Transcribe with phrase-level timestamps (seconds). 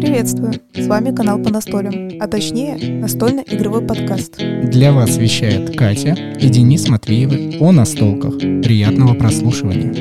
[0.00, 0.54] Приветствую!
[0.74, 4.38] С вами канал по настолям, а точнее настольно-игровой подкаст.
[4.38, 8.38] Для вас вещает Катя и Денис Матвеевы о настолках.
[8.38, 9.92] Приятного прослушивания.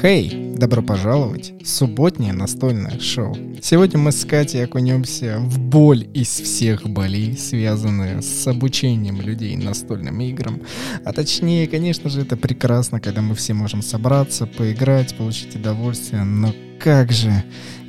[0.00, 3.36] Хей, добро пожаловать в субботнее настольное шоу.
[3.60, 10.20] Сегодня мы с Катей окунемся в боль из всех болей, связанные с обучением людей настольным
[10.20, 10.62] играм.
[11.04, 16.54] А точнее, конечно же, это прекрасно, когда мы все можем собраться, поиграть, получить удовольствие, но
[16.78, 17.42] как же,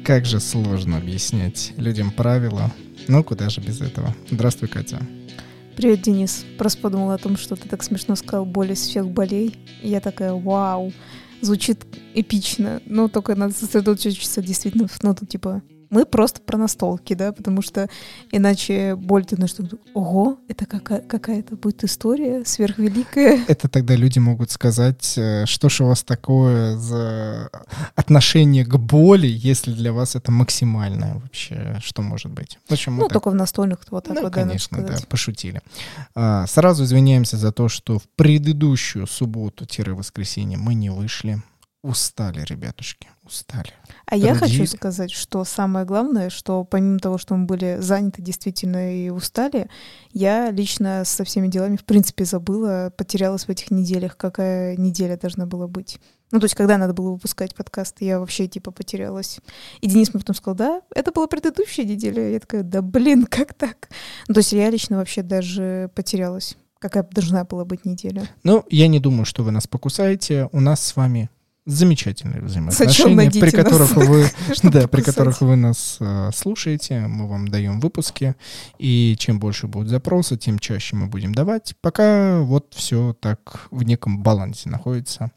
[0.04, 2.72] как же сложно объяснять людям правила.
[3.08, 4.16] Ну, куда же без этого.
[4.32, 4.98] Здравствуй, Катя.
[5.76, 6.44] Привет, Денис.
[6.58, 9.60] Просто подумала о том, что ты так смешно сказал «боль из всех болей».
[9.84, 10.92] И я такая «Вау!»
[11.44, 15.62] Звучит эпично, но только надо сосредоточиться действительно, ну, тут, типа,
[15.94, 17.88] мы просто про настолки, да, потому что
[18.32, 23.46] иначе боль ты на что ого, это какая- какая-то будет история сверхвеликая.
[23.48, 27.50] Это тогда люди могут сказать, э, что ж у вас такое за
[27.96, 32.58] отношение к боли, если для вас это максимальное вообще, что может быть.
[32.70, 33.14] Общем, ну, так...
[33.14, 35.62] только в настольных вот так ну, вот, конечно, да, пошутили.
[36.16, 41.42] А, сразу извиняемся за то, что в предыдущую субботу-воскресенье мы не вышли.
[41.84, 43.72] Устали, ребятушки, устали.
[44.06, 48.96] А я хочу сказать, что самое главное, что помимо того, что мы были заняты действительно
[48.96, 49.70] и устали,
[50.12, 55.46] я лично со всеми делами в принципе забыла, потерялась в этих неделях, какая неделя должна
[55.46, 56.00] была быть.
[56.32, 59.40] Ну, то есть, когда надо было выпускать подкаст, я вообще, типа, потерялась.
[59.82, 62.28] И Денис мне потом сказал, да, это была предыдущая неделя.
[62.28, 63.90] Я такая, да блин, как так?
[64.28, 66.58] Ну, то есть, я лично вообще даже потерялась.
[66.80, 68.28] Какая должна была быть неделя?
[68.44, 70.50] Ну, я не думаю, что вы нас покусаете.
[70.52, 71.30] У нас с вами
[71.66, 74.26] замечательные взаимоотношения, при которых вы,
[74.64, 78.36] да, при которых вы нас э, слушаете, мы вам даем выпуски,
[78.78, 83.84] и чем больше будет запроса, тем чаще мы будем давать, пока вот все так в
[83.84, 85.32] неком балансе находится.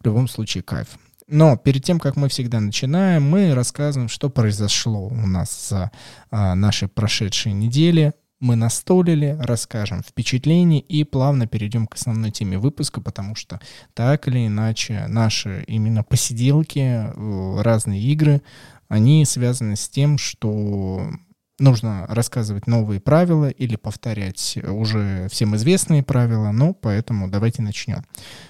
[0.00, 0.88] В любом случае кайф.
[1.26, 5.90] Но перед тем, как мы всегда начинаем, мы рассказываем, что произошло у нас за
[6.30, 13.00] а, наши прошедшие недели, мы настолили, расскажем впечатления и плавно перейдем к основной теме выпуска,
[13.00, 13.60] потому что
[13.94, 18.42] так или иначе наши именно посиделки, э, разные игры,
[18.88, 21.10] они связаны с тем, что
[21.58, 28.04] нужно рассказывать новые правила или повторять уже всем известные правила, ну, поэтому давайте начнем.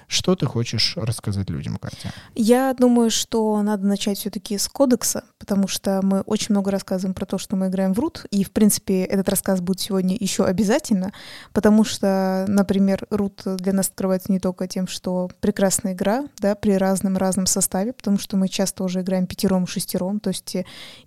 [0.09, 2.11] Что ты хочешь рассказать людям, Катя?
[2.33, 7.27] Я думаю, что надо начать все-таки с кодекса, потому что мы очень много рассказываем про
[7.27, 11.13] то, что мы играем в рут, и, в принципе, этот рассказ будет сегодня еще обязательно,
[11.53, 16.71] потому что, например, рут для нас открывается не только тем, что прекрасная игра, да, при
[16.71, 20.57] разном-разном составе, потому что мы часто уже играем пятером, шестером, то есть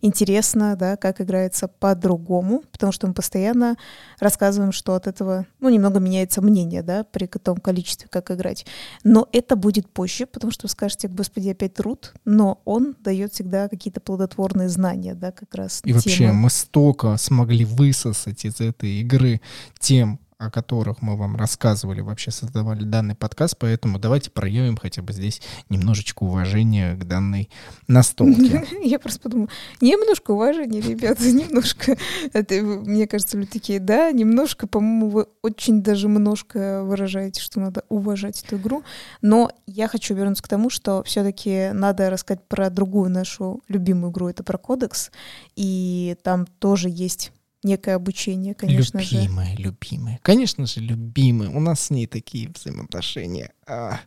[0.01, 3.77] интересно, да, как играется по-другому, потому что мы постоянно
[4.21, 8.65] рассказываем, что от этого, ну, немного меняется мнение, да, при том количестве, как играть.
[9.05, 13.69] Но это будет позже, потому что вы скажете, господи, опять труд, но он дает всегда
[13.69, 15.81] какие-то плодотворные знания, да, как раз.
[15.85, 15.97] И тема.
[15.97, 19.41] вообще мы столько смогли высосать из этой игры
[19.79, 25.13] тем, о которых мы вам рассказывали, вообще создавали данный подкаст, поэтому давайте проявим хотя бы
[25.13, 27.49] здесь немножечко уважения к данной
[27.87, 28.67] настолке.
[28.83, 29.49] Я просто подумала,
[29.81, 31.97] немножко уважения, ребята, немножко.
[32.33, 37.85] Это, мне кажется, люди такие, да, немножко, по-моему, вы очень даже немножко выражаете, что надо
[37.89, 38.83] уважать эту игру,
[39.21, 44.29] но я хочу вернуться к тому, что все-таки надо рассказать про другую нашу любимую игру,
[44.29, 45.11] это про кодекс,
[45.57, 49.17] и там тоже есть некое обучение, конечно любимая, же.
[49.23, 50.21] Любимая, любимая.
[50.23, 51.51] Конечно же, любимая.
[51.51, 53.53] У нас с ней такие взаимоотношения.
[53.67, 54.01] А,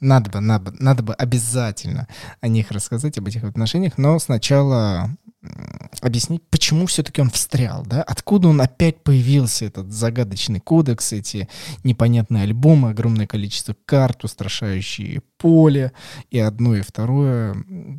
[0.00, 2.06] надо бы, надо надо бы обязательно
[2.40, 5.10] о них рассказать, об этих отношениях, но сначала
[6.00, 8.02] объяснить, почему все-таки он встрял, да?
[8.02, 11.48] Откуда он опять появился, этот загадочный кодекс, эти
[11.84, 15.92] непонятные альбомы, огромное количество карт, устрашающие поле,
[16.30, 17.56] и одно, и второе.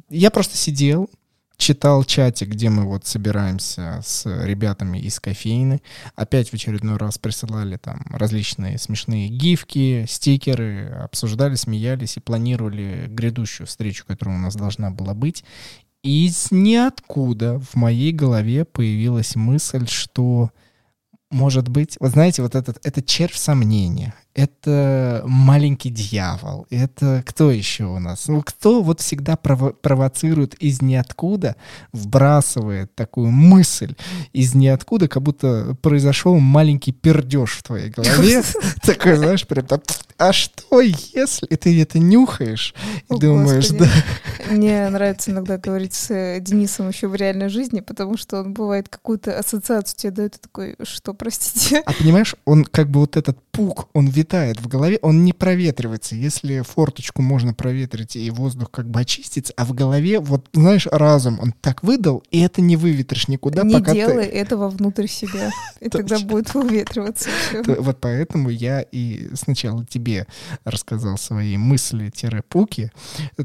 [0.10, 1.10] Я просто сидел,
[1.60, 5.82] читал чатик, где мы вот собираемся с ребятами из кофейны.
[6.16, 13.68] Опять в очередной раз присылали там различные смешные гифки, стикеры, обсуждали, смеялись и планировали грядущую
[13.68, 15.44] встречу, которая у нас должна была быть.
[16.02, 20.52] Из ниоткуда в моей голове появилась мысль, что
[21.30, 27.86] может быть, вот знаете, вот этот, этот червь сомнения, это маленький дьявол, это кто еще
[27.86, 28.28] у нас?
[28.28, 31.56] Ну, кто вот всегда прово- провоцирует из ниоткуда,
[31.92, 33.96] вбрасывает такую мысль
[34.32, 38.44] из ниоткуда, как будто произошел маленький пердеж в твоей голове.
[38.84, 39.82] Такой, знаешь, прям там,
[40.18, 42.76] а что если ты это нюхаешь
[43.10, 43.88] и думаешь, да?
[44.50, 48.90] Мне нравится иногда говорить с э, Денисом еще в реальной жизни, потому что он бывает
[48.90, 51.82] какую-то ассоциацию тебе дает, и такой, что, простите?
[51.86, 56.16] А понимаешь, он как бы вот этот пук, он витает в голове, он не проветривается.
[56.16, 61.40] Если форточку можно проветрить и воздух как бы очистится, а в голове, вот, знаешь, разум,
[61.42, 64.32] он так выдал, и это не выветришь никуда, не пока делай ты...
[64.32, 67.30] этого внутрь себя, и тогда будет выветриваться.
[67.66, 70.28] Вот поэтому я и сначала тебе
[70.66, 72.92] рассказал свои мысли-пуки,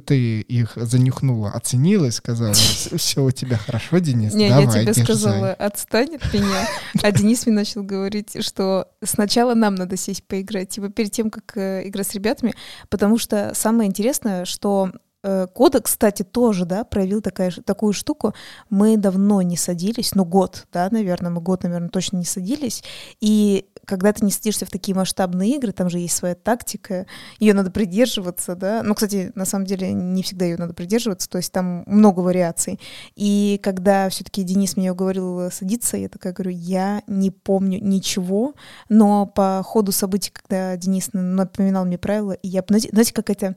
[0.06, 5.04] ты их занюхнула, оценила и сказала, все у тебя хорошо, Денис, Не, я тебе дерзай».
[5.04, 6.68] сказала, отстань от меня.
[7.02, 11.56] А Денис мне начал говорить, что сначала нам надо сесть поиграть, типа перед тем, как
[11.56, 12.54] э, играть с ребятами,
[12.88, 14.90] потому что самое интересное, что
[15.22, 18.34] э, Кода, кстати, тоже, да, проявил такая, такую штуку.
[18.70, 22.82] Мы давно не садились, ну, год, да, наверное, мы год, наверное, точно не садились.
[23.20, 27.06] И когда ты не садишься в такие масштабные игры, там же есть своя тактика,
[27.38, 28.82] ее надо придерживаться, да.
[28.82, 32.80] Ну, кстати, на самом деле не всегда ее надо придерживаться, то есть там много вариаций.
[33.16, 38.54] И когда все-таки Денис мне уговорил садиться, я такая говорю, я не помню ничего,
[38.88, 43.56] но по ходу событий, когда Денис напоминал мне правила, я, знаете, знаете, как это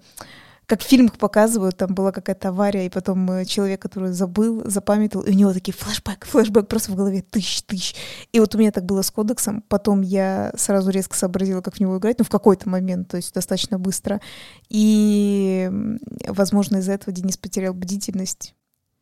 [0.68, 5.26] как в фильмах показывают, там была какая-то авария, и потом э, человек, который забыл, запамятовал,
[5.26, 7.96] и у него такие флешбэк, флешбэк просто в голове, тысяч, тысяч.
[8.34, 11.80] И вот у меня так было с кодексом, потом я сразу резко сообразила, как в
[11.80, 14.20] него играть, ну, в какой-то момент, то есть достаточно быстро.
[14.68, 15.72] И,
[16.28, 18.54] возможно, из-за этого Денис потерял бдительность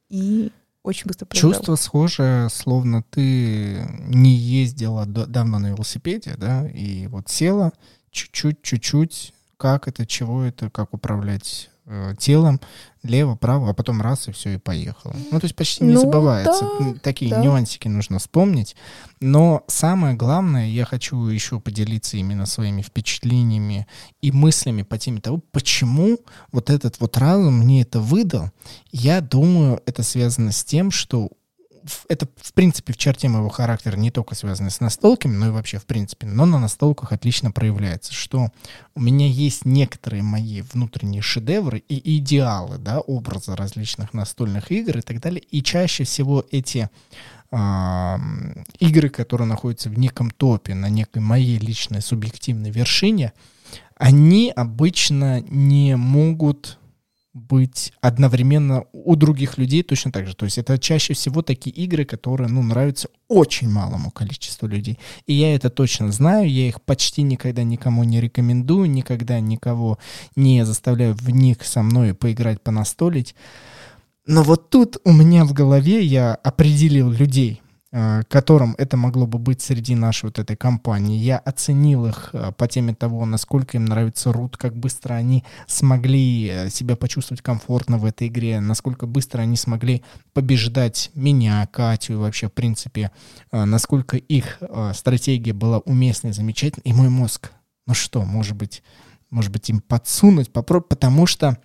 [0.09, 0.51] и
[0.83, 1.51] очень быстро проиграл.
[1.51, 7.73] Чувство схожее, словно ты не ездила давно на велосипеде, да, и вот села
[8.11, 9.33] чуть-чуть, чуть-чуть,
[9.65, 12.61] как это, чего это, как управлять э, телом,
[13.01, 15.15] лево, право, а потом раз и все, и поехало.
[15.31, 16.69] Ну, то есть почти не Ну, забывается.
[16.79, 17.41] да, Такие да.
[17.43, 18.75] нюансики нужно вспомнить.
[19.19, 23.87] Но самое главное, я хочу еще поделиться именно своими впечатлениями
[24.21, 26.19] и мыслями по теме того, почему
[26.51, 28.51] вот этот вот разум мне это выдал.
[28.91, 31.29] Я думаю, это связано с тем, что
[32.07, 35.77] это, в принципе, в черте моего характера не только связано с настолками, но и вообще,
[35.77, 38.49] в принципе, но на настолках отлично проявляется, что
[38.95, 45.01] у меня есть некоторые мои внутренние шедевры и идеалы, да, образа различных настольных игр и
[45.01, 46.89] так далее, и чаще всего эти
[48.79, 53.33] игры, которые находятся в неком топе, на некой моей личной субъективной вершине,
[53.95, 56.79] они обычно не могут
[57.35, 60.35] быть одновременно у других людей точно так же.
[60.35, 64.97] То есть это чаще всего такие игры, которые, ну, нравятся очень малому количеству людей.
[65.27, 69.99] И я это точно знаю, я их почти никогда никому не рекомендую, никогда никого
[70.37, 73.35] не заставляю в них со мной поиграть, понастолить.
[74.25, 77.61] Но вот тут у меня в голове я определил людей,
[78.27, 81.17] которым это могло бы быть среди нашей вот этой компании.
[81.17, 86.47] Я оценил их э, по теме того, насколько им нравится рут, как быстро они смогли
[86.47, 90.03] э, себя почувствовать комфортно в этой игре, насколько быстро они смогли
[90.33, 93.11] побеждать меня, Катю, вообще, в принципе,
[93.51, 96.83] э, насколько их э, стратегия была уместной, замечательной.
[96.83, 97.51] И мой мозг,
[97.87, 98.83] ну что, может быть,
[99.29, 101.57] может быть, им подсунуть, попробовать, потому что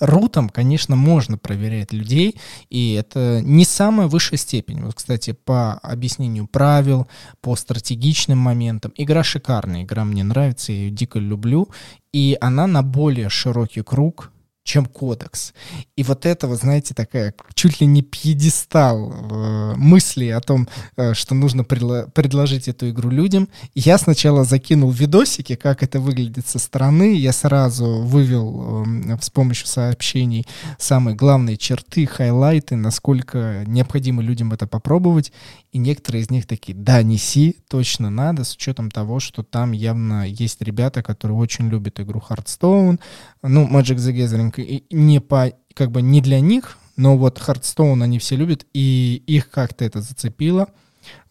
[0.00, 2.36] Рутом, конечно, можно проверять людей,
[2.70, 4.82] и это не самая высшая степень.
[4.82, 7.08] Вот, кстати, по объяснению правил,
[7.40, 8.92] по стратегичным моментам.
[8.96, 11.68] Игра шикарная, игра мне нравится, я ее дико люблю,
[12.12, 14.32] и она на более широкий круг,
[14.64, 15.54] чем кодекс.
[15.96, 21.14] И вот это, вы знаете, такая чуть ли не пьедестал э, мысли о том, э,
[21.14, 23.48] что нужно предло- предложить эту игру людям.
[23.74, 27.14] Я сначала закинул видосики, как это выглядит со стороны.
[27.16, 30.46] Я сразу вывел э, с помощью сообщений
[30.78, 35.32] самые главные черты, хайлайты, насколько необходимо людям это попробовать.
[35.72, 40.28] И некоторые из них такие, да, неси, точно надо, с учетом того, что там явно
[40.28, 43.00] есть ребята, которые очень любят игру Hearthstone,
[43.42, 48.18] ну, Magic the Gathering не по, как бы не для них, но вот Hearthstone они
[48.18, 50.68] все любят, и их как-то это зацепило.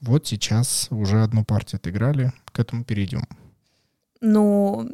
[0.01, 3.25] Вот сейчас уже одну партию отыграли, к этому перейдем.
[4.21, 4.89] Ну,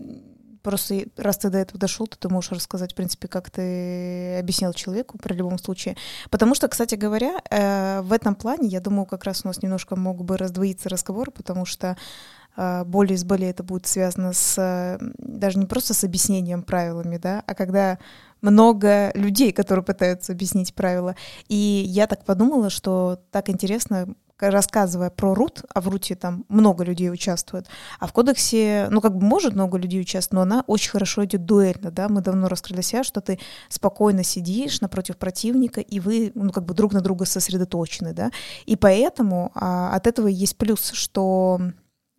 [0.67, 4.73] просто раз ты до этого дошел, то ты можешь рассказать, в принципе, как ты объяснял
[4.73, 5.95] человеку при любом случае.
[6.29, 9.95] Потому что, кстати говоря, э, в этом плане, я думаю, как раз у нас немножко
[9.95, 11.95] мог бы раздвоиться разговор, потому что
[12.57, 17.15] э, более с более это будет связано с э, даже не просто с объяснением правилами,
[17.15, 17.97] да, а когда
[18.41, 21.15] много людей, которые пытаются объяснить правила.
[21.47, 21.55] И
[21.87, 27.11] я так подумала, что так интересно, рассказывая про рут, а в руте там много людей
[27.11, 27.67] участвует,
[27.99, 31.45] а в кодексе, ну, как бы может много людей участвовать, но она очень хорошо идет
[31.45, 33.39] дуэльно, да, мы давно раскрыли себя, что ты
[33.69, 38.31] спокойно сидишь напротив противника, и вы, ну, как бы друг на друга сосредоточены, да,
[38.65, 41.59] и поэтому а, от этого есть плюс, что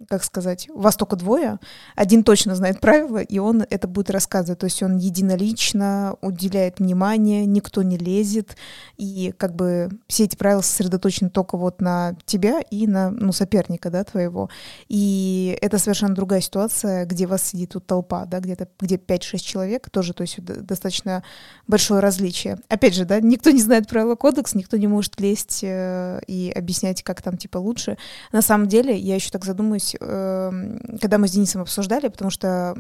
[0.07, 1.59] как сказать, вас только двое,
[1.97, 4.61] один точно знает правила, и он это будет рассказывать.
[4.61, 8.57] То есть он единолично уделяет внимание, никто не лезет,
[8.97, 13.91] и как бы все эти правила сосредоточены только вот на тебя и на ну, соперника,
[13.91, 14.51] да, твоего.
[14.89, 19.91] И это совершенно другая ситуация, где вас сидит тут толпа, да, где-то где 5-6 человек,
[19.91, 21.25] тоже, то есть достаточно
[21.67, 22.59] большое различие.
[22.69, 27.03] Опять же, да, никто не знает правила кодекс, никто не может лезть э, и объяснять,
[27.03, 27.99] как там типа лучше.
[28.31, 32.31] На самом деле, я еще так задумаюсь, есть, эм, когда мы с Денисом обсуждали, потому
[32.31, 32.77] что,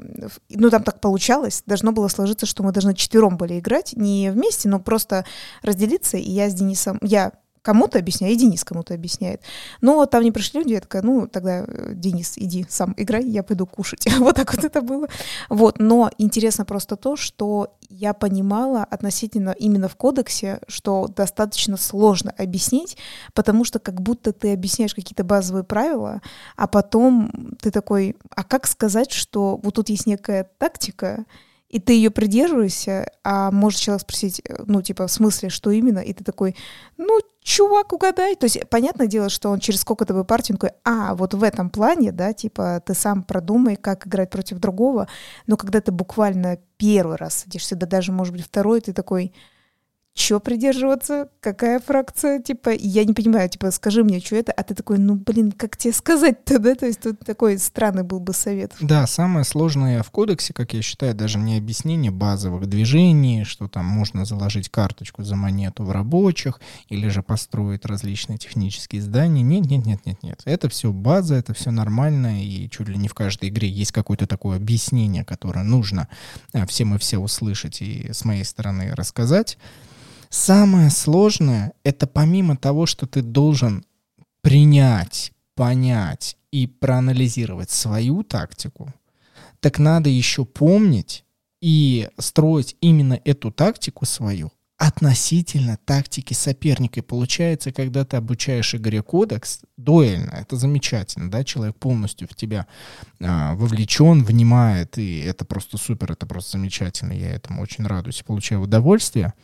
[0.50, 4.68] ну, там так получалось, должно было сложиться, что мы должны четвером были играть, не вместе,
[4.68, 5.24] но просто
[5.62, 9.42] разделиться, и я с Денисом, я кому-то объясняю, и Денис кому-то объясняет.
[9.80, 13.42] Но там не пришли люди, я такая, ну, тогда, э, Денис, иди сам играй, я
[13.42, 14.06] пойду кушать.
[14.18, 15.08] вот так вот это было.
[15.48, 22.34] Вот, но интересно просто то, что я понимала относительно именно в кодексе, что достаточно сложно
[22.36, 22.96] объяснить,
[23.34, 26.20] потому что как будто ты объясняешь какие-то базовые правила,
[26.56, 31.24] а потом ты такой, а как сказать, что вот тут есть некая тактика,
[31.68, 35.98] и ты ее придерживаешься, а может человек спросить, э, ну, типа, в смысле, что именно,
[35.98, 36.56] и ты такой,
[36.96, 38.36] ну, чувак, угадай.
[38.36, 41.70] То есть, понятное дело, что он через сколько-то бы партию, такой, а, вот в этом
[41.70, 45.08] плане, да, типа, ты сам продумай, как играть против другого,
[45.46, 49.32] но когда ты буквально первый раз садишься, да даже, может быть, второй, ты такой,
[50.18, 54.74] что придерживаться, какая фракция, типа, я не понимаю, типа, скажи мне, что это, а ты
[54.74, 58.74] такой, ну, блин, как тебе сказать-то, да, то есть тут такой странный был бы совет.
[58.80, 63.86] Да, самое сложное в кодексе, как я считаю, даже не объяснение базовых движений, что там
[63.86, 69.86] можно заложить карточку за монету в рабочих, или же построить различные технические здания, нет, нет,
[69.86, 73.48] нет, нет, нет, это все база, это все нормально, и чуть ли не в каждой
[73.48, 76.08] игре есть какое-то такое объяснение, которое нужно
[76.52, 79.58] э, всем и все услышать и с моей стороны рассказать,
[80.30, 83.84] Самое сложное— это помимо того, что ты должен
[84.42, 88.92] принять, понять и проанализировать свою тактику,
[89.60, 91.24] так надо еще помнить
[91.60, 97.00] и строить именно эту тактику свою относительно тактики соперника.
[97.00, 102.68] И получается, когда ты обучаешь игре кодекс, дуэльно, это замечательно, да, человек полностью в тебя
[103.20, 108.62] а, вовлечен, внимает, и это просто супер, это просто замечательно, я этому очень радуюсь, получаю
[108.62, 109.34] удовольствие.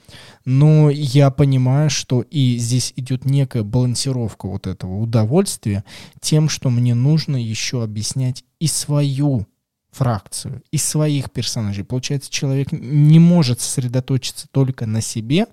[0.44, 5.84] Но я понимаю, что и здесь идет некая балансировка вот этого удовольствия
[6.20, 9.46] тем, что мне нужно еще объяснять и свою
[9.94, 11.84] фракцию из своих персонажей.
[11.84, 15.46] Получается, человек не может сосредоточиться только на себе,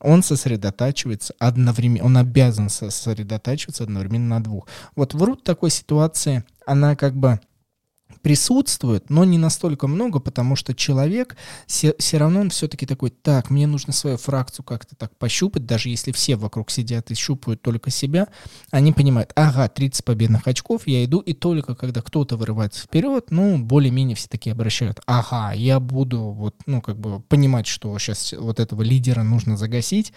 [0.00, 4.66] он сосредотачивается одновременно, он обязан сосредотачиваться одновременно на двух.
[4.96, 7.38] Вот в Рут такой ситуации, она как бы
[8.22, 11.36] присутствует, но не настолько много, потому что человек
[11.66, 15.88] все, все равно он все-таки такой, так, мне нужно свою фракцию как-то так пощупать, даже
[15.88, 18.28] если все вокруг сидят и щупают только себя,
[18.70, 23.58] они понимают, ага, 30 победных очков, я иду, и только когда кто-то вырывается вперед, ну,
[23.58, 28.60] более-менее все такие обращают, ага, я буду вот, ну, как бы понимать, что сейчас вот
[28.60, 30.12] этого лидера нужно загасить,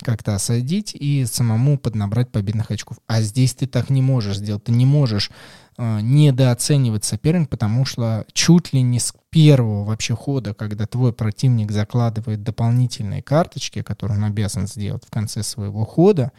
[0.00, 2.98] как-то осадить и самому поднабрать победных очков.
[3.06, 5.30] А здесь ты так не можешь сделать, ты не можешь
[5.78, 12.42] недооценивать соперника, потому что чуть ли не с первого вообще хода, когда твой противник закладывает
[12.42, 16.32] дополнительные карточки, которые он обязан сделать в конце своего хода,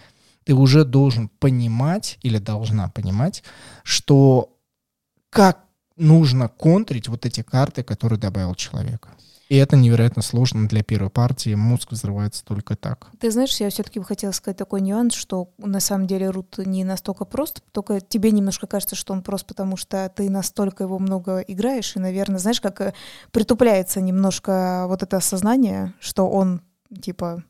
[0.44, 3.44] ты уже должен понимать или должна понимать,
[3.84, 4.58] что
[5.30, 5.64] как
[5.96, 9.08] нужно контрить вот эти карты, которые добавил человек.
[9.50, 11.56] И это невероятно сложно для первой партии.
[11.56, 13.08] Мозг взрывается только так.
[13.20, 16.84] Ты знаешь, я все-таки бы хотела сказать такой нюанс, что на самом деле Рут не
[16.84, 21.40] настолько прост, только тебе немножко кажется, что он прост, потому что ты настолько его много
[21.40, 22.94] играешь, и, наверное, знаешь, как э,
[23.32, 26.62] притупляется немножко вот это осознание, что он
[27.02, 27.44] типа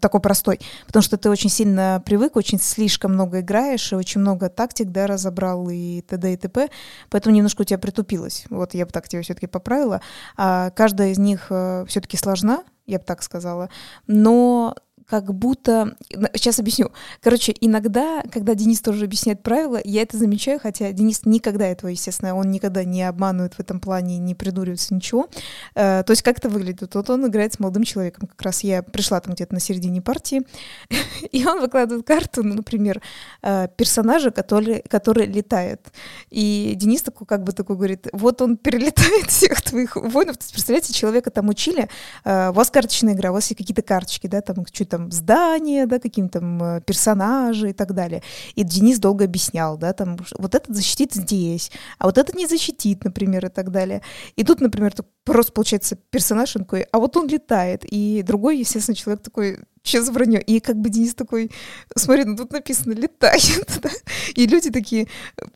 [0.00, 4.48] такой простой, потому что ты очень сильно привык, очень слишком много играешь, и очень много
[4.48, 6.32] тактик, да, разобрал и т.д.
[6.32, 6.70] и т.п.,
[7.10, 8.46] поэтому немножко у тебя притупилось.
[8.48, 10.00] Вот я бы так тебя все-таки поправила.
[10.36, 13.70] А каждая из них э, все-таки сложна, я бы так сказала,
[14.06, 15.96] но как будто...
[16.34, 16.90] Сейчас объясню.
[17.22, 22.34] Короче, иногда, когда Денис тоже объясняет правила, я это замечаю, хотя Денис никогда этого, естественно,
[22.34, 25.28] он никогда не обманывает в этом плане, не придуривается, ничего.
[25.74, 26.94] Э, то есть как это выглядит?
[26.94, 28.28] Вот он играет с молодым человеком.
[28.28, 30.42] Как раз я пришла там где-то на середине партии,
[31.32, 33.02] и он выкладывает карту, ну, например,
[33.42, 35.92] э, персонажа, который, который летает.
[36.30, 40.38] И Денис такой как бы такой говорит, вот он перелетает всех твоих воинов.
[40.38, 41.88] Представляете, человека там учили,
[42.24, 45.86] э, у вас карточная игра, у вас есть какие-то карточки, да, там что-то там здания,
[45.86, 48.22] да, каким-то там э, персонажи и так далее.
[48.54, 53.04] И Денис долго объяснял, да, там вот этот защитит здесь, а вот этот не защитит,
[53.04, 54.02] например, и так далее.
[54.36, 54.92] И тут, например,
[55.24, 60.08] просто получается персонаж, он такой, а вот он летает, и другой, естественно, человек такой, сейчас
[60.08, 60.40] вранье.
[60.40, 61.50] И как бы Денис такой,
[61.94, 63.90] смотри, ну тут написано «летает», да?
[64.34, 65.06] И люди такие,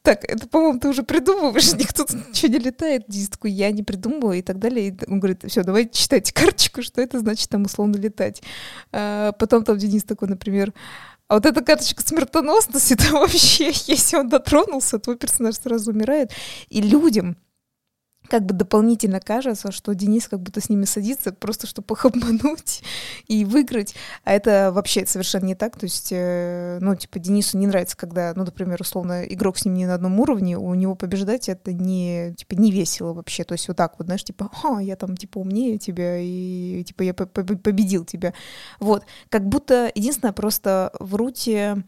[0.02, 3.04] так, это, по-моему, ты уже придумываешь, никто тут ничего не летает.
[3.08, 4.88] Денис такой, я не придумываю и так далее.
[4.88, 8.42] И он говорит, все, давайте читайте карточку, что это значит там условно летать.
[8.92, 10.72] А потом там Денис такой, например,
[11.28, 16.32] а вот эта карточка смертоносности, это вообще, если он дотронулся, твой персонаж сразу умирает.
[16.68, 17.36] И людям,
[18.28, 22.82] как бы дополнительно кажется, что Денис как будто с ними садится, просто чтобы их обмануть
[23.26, 23.94] и выиграть.
[24.24, 25.78] А это вообще совершенно не так.
[25.78, 29.74] То есть, э, ну, типа, Денису не нравится, когда, ну, например, условно, игрок с ним
[29.74, 33.44] не на одном уровне, у него побеждать это не, типа, не весело вообще.
[33.44, 37.02] То есть вот так вот, знаешь, типа, а, я там, типа, умнее тебя, и, типа,
[37.02, 38.34] я победил тебя.
[38.80, 39.04] Вот.
[39.30, 41.84] Как будто, единственное, просто в Руте...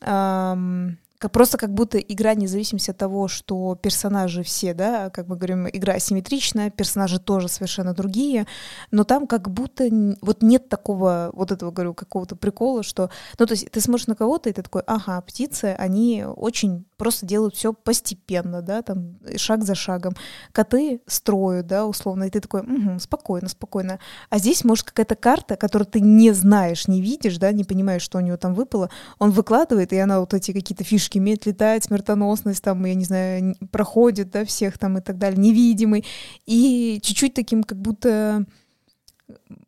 [0.00, 0.98] Эм,
[1.28, 5.68] просто как будто игра, не зависимости от того, что персонажи все, да, как мы говорим,
[5.68, 8.46] игра асимметричная, персонажи тоже совершенно другие,
[8.90, 9.88] но там как будто
[10.20, 14.14] вот нет такого, вот этого, говорю, какого-то прикола, что, ну, то есть ты смотришь на
[14.14, 19.64] кого-то, и ты такой, ага, птицы, они очень просто делают все постепенно, да, там, шаг
[19.64, 20.14] за шагом.
[20.52, 23.98] Коты строят, да, условно, и ты такой, угу, спокойно, спокойно.
[24.30, 28.18] А здесь, может, какая-то карта, которую ты не знаешь, не видишь, да, не понимаешь, что
[28.18, 28.88] у него там выпало,
[29.18, 33.04] он выкладывает, и она вот эти какие-то фишки птички, умеет летать, смертоносность, там, я не
[33.04, 36.04] знаю, проходит, да, всех там и так далее, невидимый.
[36.46, 38.44] И чуть-чуть таким как будто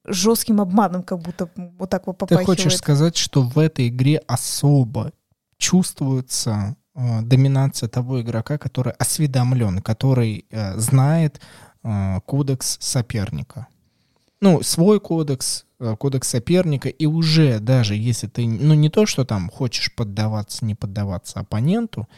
[0.05, 1.49] жестким обманом, как будто
[1.79, 2.47] вот так вот попахивает.
[2.47, 5.13] Ты хочешь сказать, что в этой игре особо
[5.57, 11.41] чувствуется э, доминация того игрока, который осведомлен, который э, знает
[11.83, 13.67] э, кодекс соперника?
[14.45, 19.25] Ну, свой кодекс, Э, кодекс соперника, и уже даже если ты, ну не то, что
[19.25, 22.09] там хочешь поддаваться, не поддаваться оппоненту,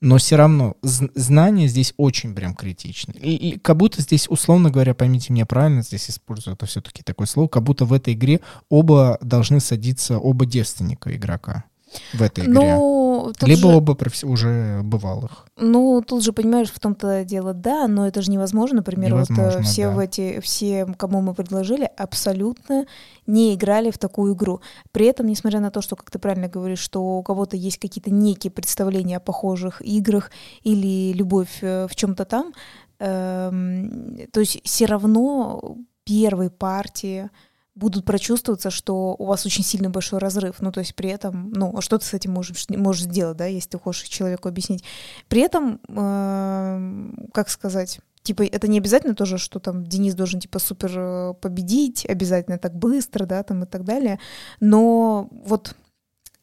[0.00, 3.12] но все равно знание здесь очень прям критично.
[3.12, 7.26] И, и как будто здесь, условно говоря, поймите меня правильно, здесь использую это все-таки такое
[7.26, 11.64] слово, как будто в этой игре оба должны садиться, оба девственника игрока
[12.12, 12.52] в этой игре.
[12.52, 13.76] Ну, Либо же...
[13.76, 15.46] оба профи- уже бывалых.
[15.56, 18.76] Ну, тут же, понимаешь, в том-то дело, да, но это же невозможно.
[18.76, 19.94] Например, э, невозможно, вот все да.
[19.94, 22.86] в эти, все, кому мы предложили, абсолютно
[23.26, 24.60] не играли в такую игру.
[24.92, 28.10] При этом, несмотря на то, что, как ты правильно говоришь, что у кого-то есть какие-то
[28.10, 30.30] некие представления о похожих играх
[30.62, 32.52] или любовь э, в чем-то там,
[32.98, 37.30] эм, то есть все равно первой партии
[37.74, 40.56] будут прочувствоваться, что у вас очень сильный большой разрыв.
[40.60, 43.46] Ну, то есть при этом, ну, а что ты с этим можешь, можешь сделать, да,
[43.46, 44.84] если ты хочешь человеку объяснить.
[45.28, 50.58] При этом, э, как сказать, типа, это не обязательно тоже, что там Денис должен, типа,
[50.58, 54.20] супер э, победить, обязательно так быстро, да, там и так далее.
[54.60, 55.74] Но вот,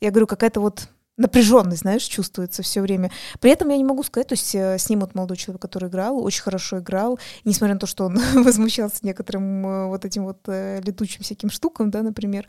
[0.01, 0.89] я говорю, какая-то вот
[1.21, 3.12] напряженность, знаешь, чувствуется все время.
[3.39, 5.89] При этом я не могу сказать, то есть э, с ним вот молодой человек, который
[5.89, 10.39] играл, очень хорошо играл, несмотря на то, что он возмущался некоторым э, вот этим вот
[10.47, 12.47] э, летучим всяким штукам, да, например,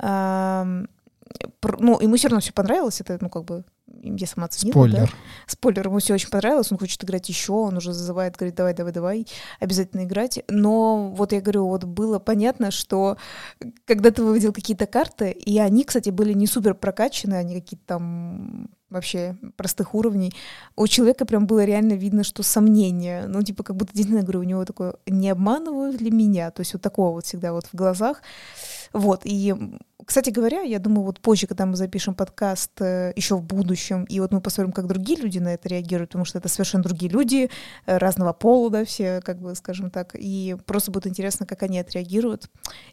[0.00, 3.64] ну, ему все равно все понравилось, это, ну, как бы,
[4.02, 5.06] я сама оценила, Спойлер.
[5.06, 5.08] Да?
[5.46, 8.92] Спойлер, ему все очень понравилось, он хочет играть еще, он уже зазывает, говорит, давай, давай,
[8.92, 9.26] давай,
[9.60, 10.42] обязательно играть.
[10.48, 13.16] Но вот я говорю, вот было понятно, что
[13.86, 18.68] когда ты выводил какие-то карты, и они, кстати, были не супер прокачаны, они какие-то там
[18.90, 20.32] вообще простых уровней,
[20.76, 24.44] у человека прям было реально видно, что сомнение, ну, типа, как будто, действительно, говорю, у
[24.44, 28.22] него такое, не обманывают ли меня, то есть вот такого вот всегда вот в глазах.
[28.94, 29.52] Вот, и,
[30.06, 34.20] кстати говоря, я думаю, вот позже, когда мы запишем подкаст э, еще в будущем, и
[34.20, 37.50] вот мы посмотрим, как другие люди на это реагируют, потому что это совершенно другие люди,
[37.86, 41.80] э, разного пола, да, все, как бы, скажем так, и просто будет интересно, как они
[41.80, 42.48] отреагируют.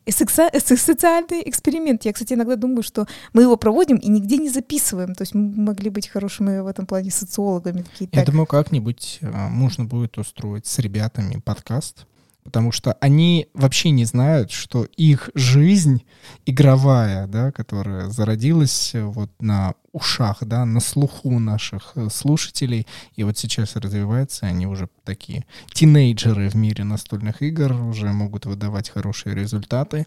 [0.07, 2.03] И э, социальный эксперимент.
[2.03, 5.53] Я, кстати, иногда думаю, что мы его проводим и нигде не записываем, то есть мы
[5.55, 7.83] могли быть хорошими в этом плане социологами.
[7.83, 12.07] Такие, Я думаю, как-нибудь можно будет устроить с ребятами подкаст,
[12.43, 16.04] потому что они вообще не знают, что их жизнь
[16.45, 23.23] игровая, да, которая зародилась э, вот на ушах, да, на слуху наших э, слушателей, и
[23.23, 29.36] вот сейчас развивается, они уже такие тинейджеры в мире настольных игр, уже могут выдавать хорошие
[29.36, 30.06] результаты.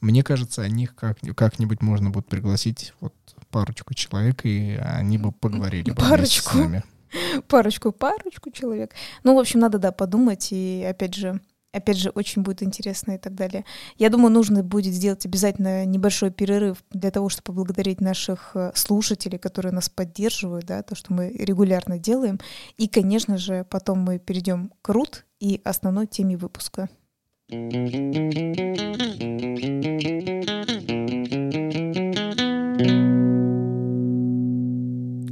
[0.00, 3.14] Мне кажется, о них как, как-нибудь можно будет пригласить вот
[3.50, 6.50] парочку человек, и они бы поговорили парочку.
[6.50, 6.82] с нами.
[7.48, 8.92] Парочку, парочку человек.
[9.22, 11.40] Ну, в общем, надо, да, подумать, и опять же,
[11.74, 13.64] опять же, очень будет интересно и так далее.
[13.98, 19.38] Я думаю, нужно будет сделать обязательно небольшой перерыв для того, чтобы поблагодарить наших э, слушателей,
[19.38, 22.38] которые нас поддерживают, да, то, что мы регулярно делаем.
[22.76, 26.88] И, конечно же, потом мы перейдем к рут и основной теме выпуска.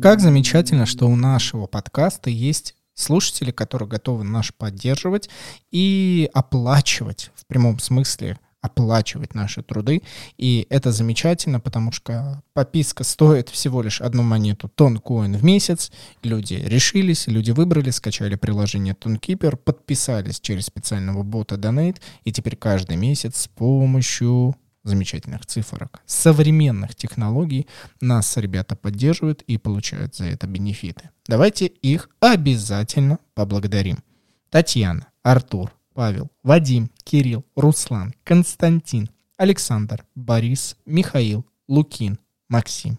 [0.03, 5.29] Как замечательно, что у нашего подкаста есть слушатели, которые готовы наш поддерживать
[5.71, 10.03] и оплачивать в прямом смысле оплачивать наши труды.
[10.39, 15.91] И это замечательно, потому что подписка стоит всего лишь одну монету тонкоин в месяц.
[16.23, 22.97] Люди решились, люди выбрали, скачали приложение Тонкипер, подписались через специального бота Donate, и теперь каждый
[22.97, 27.67] месяц с помощью замечательных цифрок, современных технологий
[28.01, 31.11] нас ребята поддерживают и получают за это бенефиты.
[31.27, 34.03] Давайте их обязательно поблагодарим.
[34.51, 42.19] Татьяна, Артур, Павел, Вадим, Кирилл, Руслан, Константин, Александр, Борис, Михаил, Лукин,
[42.49, 42.99] Максим,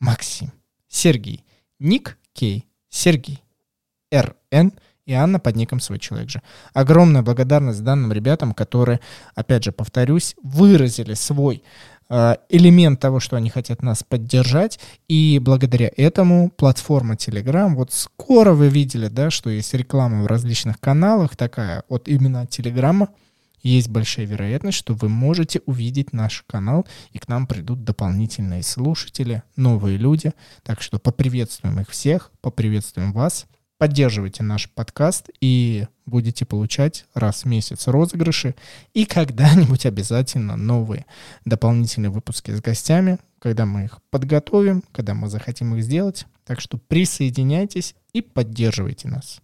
[0.00, 0.52] Максим,
[0.88, 1.44] Сергей,
[1.78, 3.42] Ник Кей, Сергей,
[4.12, 4.72] РН
[5.06, 6.42] и Анна под ником «Свой человек же».
[6.72, 9.00] Огромная благодарность данным ребятам, которые,
[9.34, 11.62] опять же, повторюсь, выразили свой
[12.10, 18.52] Э, элемент того, что они хотят нас поддержать, и благодаря этому платформа Telegram, вот скоро
[18.52, 23.08] вы видели, да, что есть реклама в различных каналах такая, вот именно Телеграма,
[23.62, 29.42] есть большая вероятность, что вы можете увидеть наш канал, и к нам придут дополнительные слушатели,
[29.56, 30.32] новые люди.
[30.62, 33.46] Так что поприветствуем их всех, поприветствуем вас.
[33.78, 38.54] Поддерживайте наш подкаст и будете получать раз в месяц розыгрыши
[38.92, 41.06] и когда-нибудь обязательно новые
[41.44, 46.26] дополнительные выпуски с гостями, когда мы их подготовим, когда мы захотим их сделать.
[46.44, 49.40] Так что присоединяйтесь и поддерживайте нас.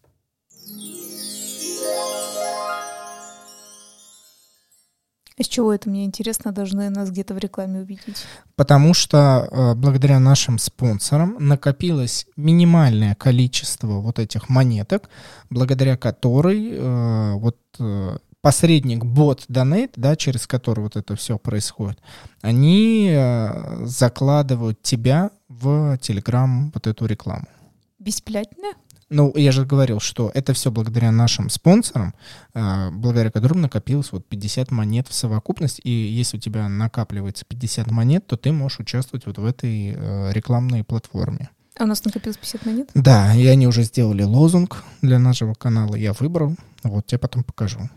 [5.41, 8.27] Из чего это, мне интересно, должны нас где-то в рекламе увидеть?
[8.57, 15.09] Потому что э, благодаря нашим спонсорам накопилось минимальное количество вот этих монеток,
[15.49, 21.99] благодаря которой э, вот э, посредник бот Donate, да, через который вот это все происходит,
[22.43, 27.47] они э, закладывают тебя в Telegram вот эту рекламу.
[27.99, 28.75] Бесплатно?
[29.11, 32.15] Ну, я же говорил, что это все благодаря нашим спонсорам,
[32.55, 35.81] а, благодаря которым накопилось вот 50 монет в совокупность.
[35.83, 40.33] И если у тебя накапливается 50 монет, то ты можешь участвовать вот в этой э,
[40.33, 41.51] рекламной платформе.
[41.77, 42.91] А у нас накопилось 50 монет?
[42.95, 45.97] Да, и они уже сделали лозунг для нашего канала.
[45.97, 46.55] Я выбрал.
[46.85, 47.91] Вот, тебе потом покажу.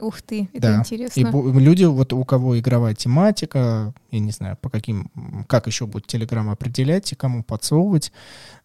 [0.00, 0.78] Ух ты, это да.
[0.78, 1.20] интересно.
[1.20, 5.10] И люди, вот у кого игровая тематика, я не знаю, по каким,
[5.46, 8.12] как еще будет Телеграм определять и кому подсовывать,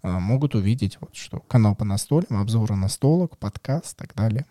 [0.02, 4.46] а, могут увидеть, вот что канал по настолям, обзоры настолок, подкаст и так далее.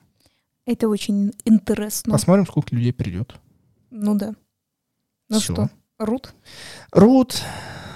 [0.66, 2.12] Это очень интересно.
[2.12, 3.34] Посмотрим, сколько людей придет.
[3.90, 4.34] Ну да.
[5.28, 5.52] Ну Всё.
[5.54, 6.34] что, Рут?
[6.92, 7.42] Рут,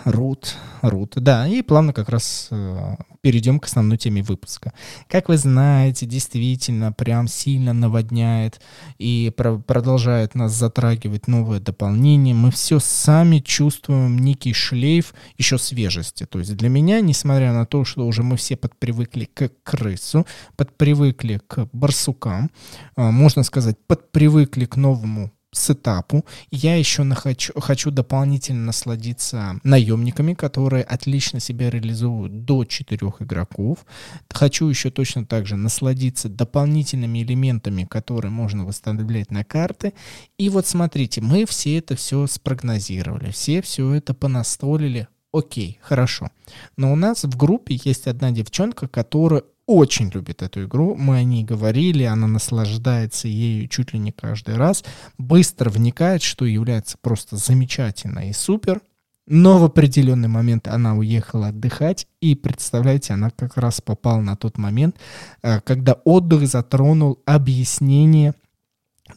[0.05, 1.15] Рут, Рут.
[1.17, 4.73] Да, и плавно как раз э, перейдем к основной теме выпуска.
[5.09, 8.61] Как вы знаете, действительно прям сильно наводняет
[8.99, 12.35] и про- продолжает нас затрагивать новое дополнение.
[12.35, 16.27] Мы все сами чувствуем некий шлейф еще свежести.
[16.27, 21.41] То есть для меня, несмотря на то, что уже мы все подпривыкли к крысу, подпривыкли
[21.47, 22.51] к барсукам,
[22.97, 26.25] э, можно сказать, подпривыкли к новому сетапу.
[26.51, 33.87] Я еще нахочу, хочу дополнительно насладиться наемниками, которые отлично себя реализуют до четырех игроков.
[34.31, 39.95] Хочу еще точно так же насладиться дополнительными элементами, которые можно восстанавливать на карты.
[40.39, 45.09] И вот смотрите, мы все это все спрогнозировали, все все это понастолили.
[45.33, 46.31] Окей, хорошо.
[46.77, 50.97] Но у нас в группе есть одна девчонка, которая очень любит эту игру.
[50.97, 54.83] Мы о ней говорили, она наслаждается ею чуть ли не каждый раз.
[55.19, 58.81] Быстро вникает, что является просто замечательно и супер.
[59.27, 64.57] Но в определенный момент она уехала отдыхать, и, представляете, она как раз попала на тот
[64.57, 64.97] момент,
[65.43, 68.33] э, когда отдых затронул объяснение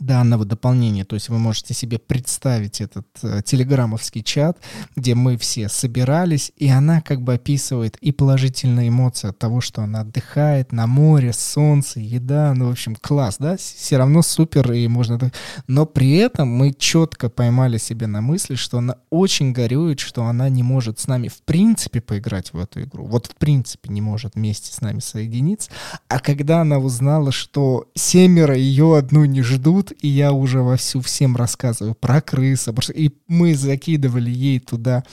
[0.02, 1.06] данного дополнения.
[1.06, 4.58] То есть вы можете себе представить этот э, телеграммовский чат,
[4.96, 9.84] где мы все собирались, и она как бы описывает и положительные эмоции от того, что
[9.84, 14.88] она отдыхает на море, солнце, еда, ну, в общем, класс, да, все равно супер, и
[14.88, 15.32] можно...
[15.68, 20.50] Но при этом мы четко поймали себе на мысли, что она очень горюет, что она
[20.50, 23.06] не может с нами в принципе поиграть в эту игру.
[23.06, 25.70] Вот в принципе не может вместе с нами соединиться.
[26.08, 31.36] А когда она узнала, что семеро ее одну не ждут, и я уже вовсю всем
[31.36, 32.74] рассказываю про крыса.
[32.94, 35.04] И мы закидывали ей туда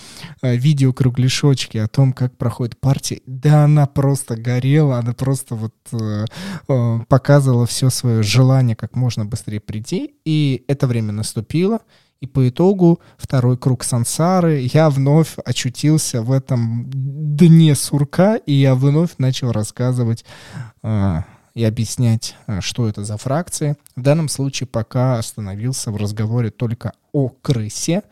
[0.42, 3.20] э, видео кругляшочки о том, как проходит партия.
[3.26, 6.24] Да она просто горела, она просто вот э,
[6.68, 10.14] э, показывала все свое желание как можно быстрее прийти.
[10.24, 11.80] И это время наступило.
[12.20, 18.74] И по итогу второй круг сансары я вновь очутился в этом дне сурка, и я
[18.74, 20.24] вновь начал рассказывать
[21.58, 23.76] и объяснять, э, что это за фракции.
[23.96, 28.04] В данном случае пока остановился в разговоре только о крысе,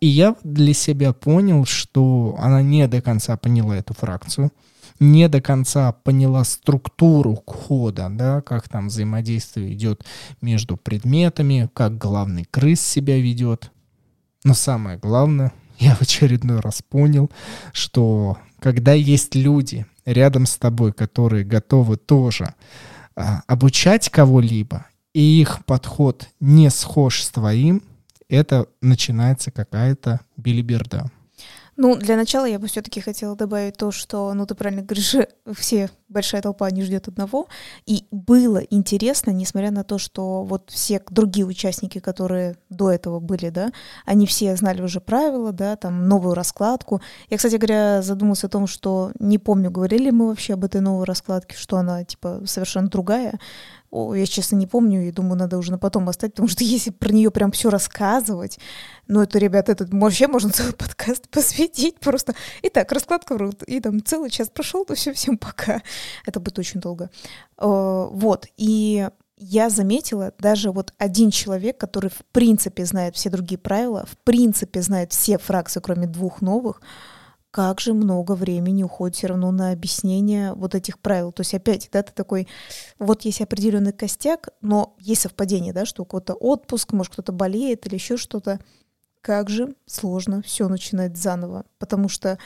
[0.00, 4.52] и я для себя понял, что она не до конца поняла эту фракцию.
[5.00, 10.04] не до конца поняла структуру кода, да, как там взаимодействие идет
[10.40, 13.72] между предметами, как главный крыс себя ведет.
[14.44, 17.32] Но самое главное, я в очередной раз понял,
[17.72, 22.54] что когда есть люди рядом с тобой, которые готовы тоже
[23.14, 27.82] обучать кого-либо, и их подход не схож с твоим,
[28.28, 31.10] это начинается какая-то билиберда.
[31.76, 35.16] Ну, для начала я бы все-таки хотела добавить то, что, ну, ты правильно говоришь,
[35.56, 37.48] все, большая толпа не ждет одного.
[37.86, 43.48] И было интересно, несмотря на то, что вот все другие участники, которые до этого были,
[43.48, 43.72] да,
[44.04, 47.00] они все знали уже правила, да, там, новую раскладку.
[47.30, 51.04] Я, кстати говоря, задумался о том, что не помню, говорили мы вообще об этой новой
[51.04, 53.38] раскладке, что она, типа, совершенно другая.
[53.92, 56.90] О, я, честно, не помню, и думаю, надо уже на потом оставить, потому что если
[56.90, 58.58] про нее прям все рассказывать,
[59.06, 62.34] ну, это, ребят, этот вообще можно целый подкаст посвятить просто.
[62.62, 65.82] Итак, раскладка в рот, и там целый час прошел, то все, всем пока.
[66.24, 67.10] Это будет очень долго.
[67.58, 74.06] Вот, и я заметила, даже вот один человек, который в принципе знает все другие правила,
[74.06, 76.80] в принципе знает все фракции, кроме двух новых,
[77.52, 81.32] как же много времени уходит все равно на объяснение вот этих правил.
[81.32, 82.48] То есть опять, да, ты такой,
[82.98, 87.86] вот есть определенный костяк, но есть совпадение, да, что у кого-то отпуск, может кто-то болеет
[87.86, 88.58] или еще что-то.
[89.20, 92.38] Как же сложно все начинать заново, потому что,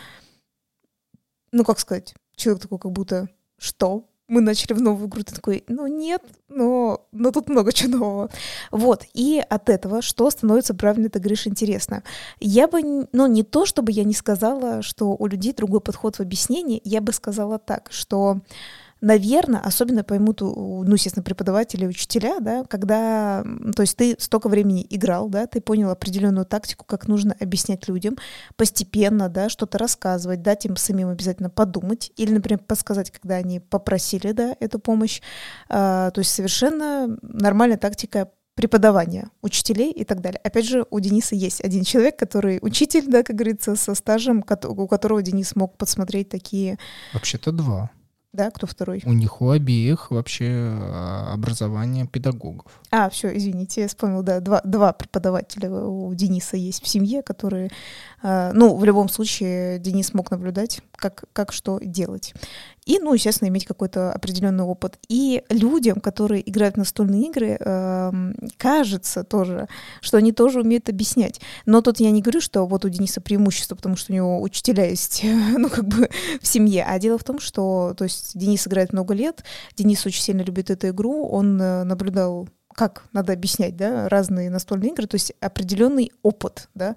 [1.52, 4.08] ну как сказать, человек такой как будто, что?
[4.28, 8.30] Мы начали в новую игру, ты такой, ну нет, но, но тут много чего нового.
[8.70, 12.02] Вот, и от этого, что становится, правильно ты говоришь, интересно.
[12.40, 16.20] Я бы, ну не то, чтобы я не сказала, что у людей другой подход в
[16.20, 18.40] объяснении, я бы сказала так, что
[19.00, 25.28] наверное, особенно поймут, ну, естественно, преподаватели, учителя, да, когда, то есть ты столько времени играл,
[25.28, 28.16] да, ты понял определенную тактику, как нужно объяснять людям
[28.56, 34.32] постепенно, да, что-то рассказывать, дать им самим обязательно подумать, или, например, подсказать, когда они попросили,
[34.32, 35.20] да, эту помощь,
[35.68, 40.40] а, то есть совершенно нормальная тактика преподавания учителей и так далее.
[40.42, 44.88] Опять же, у Дениса есть один человек, который учитель, да, как говорится, со стажем, у
[44.88, 46.78] которого Денис мог подсмотреть такие...
[47.12, 47.90] Вообще-то два
[48.37, 49.03] да, кто второй?
[49.05, 52.81] У них у обеих вообще а, образование педагогов.
[52.90, 57.70] А, все, извините, я вспомнил, да, два, два преподавателя у Дениса есть в семье, которые,
[58.22, 62.35] э, ну, в любом случае, Денис мог наблюдать, как, как что делать.
[62.87, 64.99] И, ну, естественно, иметь какой-то определенный опыт.
[65.09, 68.12] И людям, которые играют в настольные игры, э,
[68.57, 69.68] кажется тоже,
[70.01, 71.40] что они тоже умеют объяснять.
[71.66, 74.88] Но тут я не говорю, что вот у Дениса преимущество, потому что у него учителя
[74.88, 75.22] есть,
[75.59, 76.09] ну, как бы
[76.40, 76.85] в семье.
[76.88, 79.44] А дело в том, что, то есть, Денис играет много лет,
[79.77, 84.92] Денис очень сильно любит эту игру, он э, наблюдал как надо объяснять, да, разные настольные
[84.92, 86.94] игры, то есть определенный опыт, да.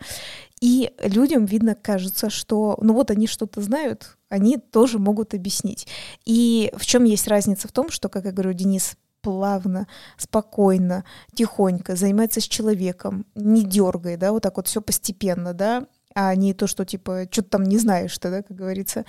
[0.60, 5.88] И людям, видно, кажется, что, ну вот они что-то знают, они тоже могут объяснить.
[6.26, 9.88] И в чем есть разница в том, что, как я говорю, Денис плавно,
[10.18, 16.36] спокойно, тихонько занимается с человеком, не дергай, да, вот так вот все постепенно, да, а
[16.36, 19.06] не то, что типа что-то там не знаешь ты, да, как говорится.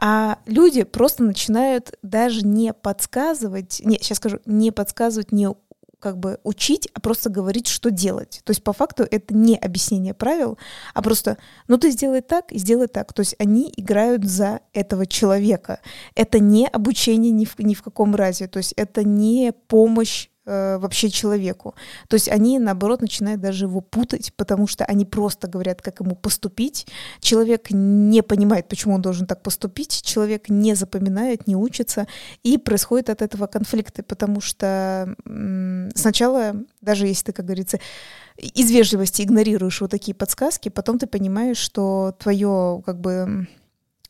[0.00, 5.48] А люди просто начинают даже не подсказывать, не, сейчас скажу, не подсказывать, не
[6.00, 8.40] как бы учить, а просто говорить, что делать.
[8.44, 10.58] То есть по факту это не объяснение правил,
[10.94, 13.12] а просто, ну ты сделай так сделай так.
[13.12, 15.80] То есть они играют за этого человека.
[16.14, 18.46] Это не обучение ни в, ни в каком разе.
[18.46, 21.74] То есть это не помощь э, вообще человеку.
[22.08, 26.16] То есть они, наоборот, начинают даже его путать, потому что они просто говорят, как ему
[26.16, 26.86] поступить.
[27.20, 32.06] Человек не понимает, почему он должен так поступить, человек не запоминает, не учится,
[32.42, 37.78] и происходит от этого конфликты, потому что м- сначала, даже если ты, как говорится,
[38.38, 43.48] из вежливости игнорируешь вот такие подсказки, потом ты понимаешь, что твое как бы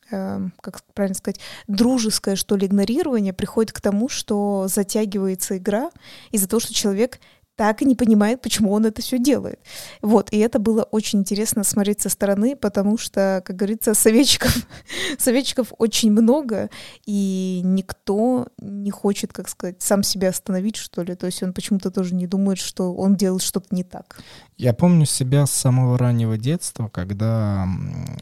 [0.09, 5.91] как правильно сказать, дружеское, что ли, игнорирование приходит к тому, что затягивается игра
[6.31, 7.19] из-за того, что человек
[7.59, 9.59] так и не понимает, почему он это все делает.
[10.01, 14.65] Вот, и это было очень интересно смотреть со стороны, потому что, как говорится, советчиков,
[15.17, 16.69] советчиков очень много,
[17.05, 21.15] и никто не хочет, как сказать, сам себя остановить, что ли.
[21.15, 24.21] То есть он почему-то тоже не думает, что он делает что-то не так.
[24.59, 27.65] Я помню себя с самого раннего детства, когда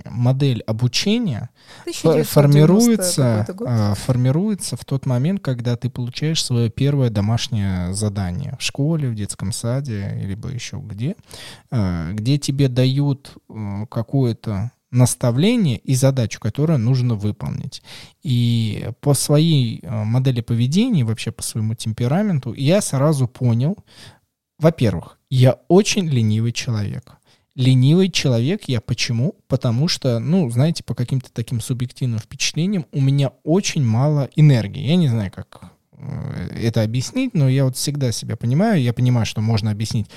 [0.06, 1.50] модель обучения
[2.26, 9.10] формируется, а, формируется в тот момент, когда ты получаешь свое первое домашнее задание в школе,
[9.10, 11.16] в детском саде, либо еще где,
[11.72, 17.82] э, где тебе дают э, какое-то наставление и задачу, которую нужно выполнить.
[18.22, 23.76] И по своей э, модели поведения, вообще по своему темпераменту, я сразу понял,
[24.60, 27.18] во-первых, я очень ленивый человек.
[27.56, 29.36] ленивый человек я почему?
[29.48, 34.86] Потому что, ну, знаете, по каким-то таким субъективным впечатлениям у меня очень мало энергии.
[34.86, 39.42] Я не знаю, как это объяснить, но я вот всегда себя понимаю, я понимаю, что
[39.42, 40.08] можно объяснить,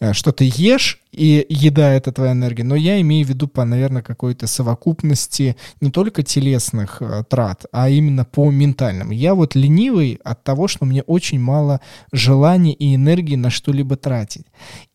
[0.00, 3.64] э, что ты ешь, и еда— это твоя энергия, но я имею в виду по,
[3.64, 9.10] наверное, какой-то совокупности не только телесных э, трат, а именно по ментальным.
[9.10, 11.80] Я вот ленивый от того, что мне очень мало
[12.12, 14.46] желания и энергии на что-либо тратить.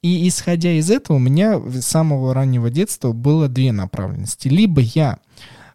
[0.01, 4.47] И исходя из этого, у меня с самого раннего детства было две направленности.
[4.47, 5.19] Либо я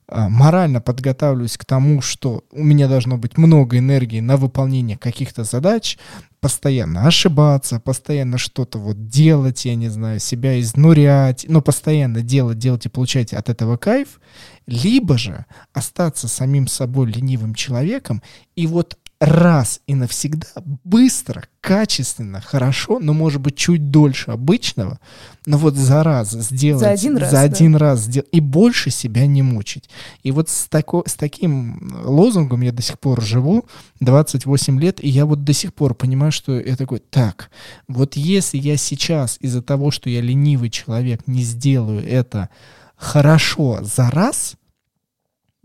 [0.09, 5.99] морально подготавливаюсь к тому, что у меня должно быть много энергии на выполнение каких-то задач,
[6.41, 12.87] постоянно ошибаться, постоянно что-то вот делать, я не знаю, себя изнурять, но постоянно делать, делать
[12.87, 14.21] и получать от этого кайф,
[14.67, 18.23] либо же остаться самим собой ленивым человеком
[18.55, 20.49] и вот раз и навсегда,
[20.85, 25.01] быстро, качественно, хорошо, но может быть чуть дольше обычного,
[25.47, 29.27] но вот за раз сделать, за один раз, за один раз сделать, и больше себя
[29.27, 29.89] не мучить.
[30.23, 33.65] И вот с, тако, с таким лозунгом я до сих пор живу,
[34.01, 37.51] 28 лет, и я вот до сих пор понимаю, что я такой, так,
[37.89, 42.51] вот если я сейчас из-за того, что я ленивый человек, не сделаю это
[42.97, 44.57] хорошо за раз—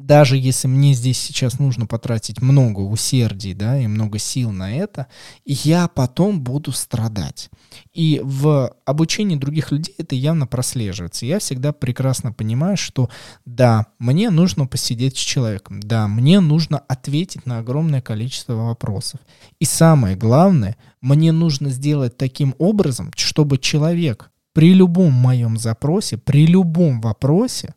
[0.05, 5.07] даже если мне здесь сейчас нужно потратить много усердий, да, и много сил на это,
[5.45, 7.49] я потом буду страдать.
[7.93, 11.25] И в обучении других людей это явно прослеживается.
[11.25, 13.09] Я всегда прекрасно понимаю, что
[13.45, 19.19] да, мне нужно посидеть с человеком, да, мне нужно ответить на огромное количество вопросов.
[19.59, 26.45] И самое главное, мне нужно сделать таким образом, чтобы человек при любом моем запросе, при
[26.45, 27.73] любом вопросе,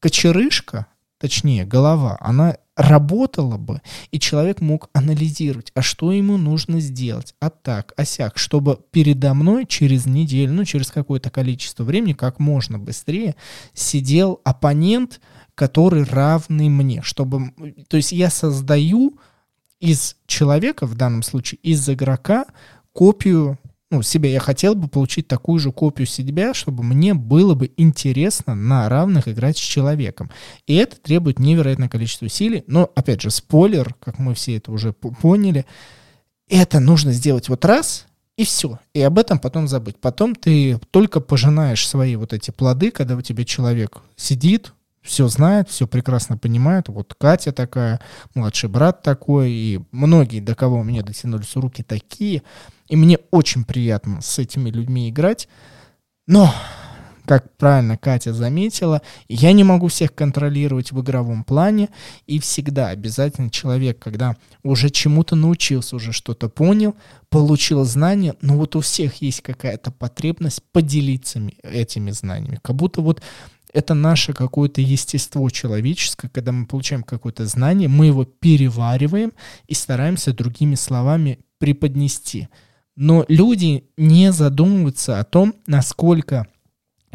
[0.00, 0.86] кочерышка
[1.18, 7.50] точнее голова, она работала бы, и человек мог анализировать, а что ему нужно сделать, а
[7.50, 12.78] так, а сяк, чтобы передо мной через неделю, ну, через какое-то количество времени, как можно
[12.78, 13.34] быстрее,
[13.74, 15.20] сидел оппонент,
[15.56, 17.52] который равный мне, чтобы,
[17.88, 19.18] то есть я создаю
[19.80, 22.46] из человека, в данном случае из игрока,
[22.92, 23.58] копию
[23.90, 28.54] ну, себе я хотел бы получить такую же копию себя, чтобы мне было бы интересно
[28.54, 30.30] на равных играть с человеком.
[30.66, 32.64] И это требует невероятное количество усилий.
[32.66, 35.64] Но, опять же, спойлер, как мы все это уже поняли,
[36.48, 38.78] это нужно сделать вот раз, и все.
[38.94, 39.96] И об этом потом забыть.
[39.98, 45.68] Потом ты только пожинаешь свои вот эти плоды, когда у тебя человек сидит, все знает,
[45.70, 46.88] все прекрасно понимает.
[46.88, 48.00] Вот Катя такая,
[48.34, 52.42] младший брат такой, и многие, до кого у меня дотянулись руки, такие.
[52.88, 55.48] И мне очень приятно с этими людьми играть.
[56.26, 56.52] Но,
[57.26, 61.90] как правильно Катя заметила, я не могу всех контролировать в игровом плане.
[62.26, 66.96] И всегда обязательно человек, когда уже чему-то научился, уже что-то понял,
[67.28, 72.58] получил знания, но вот у всех есть какая-то потребность поделиться этими знаниями.
[72.62, 73.22] Как будто вот
[73.72, 79.32] это наше какое-то естество человеческое, когда мы получаем какое-то знание, мы его перевариваем
[79.66, 82.48] и стараемся другими словами преподнести.
[83.00, 86.48] Но люди не задумываются о том, насколько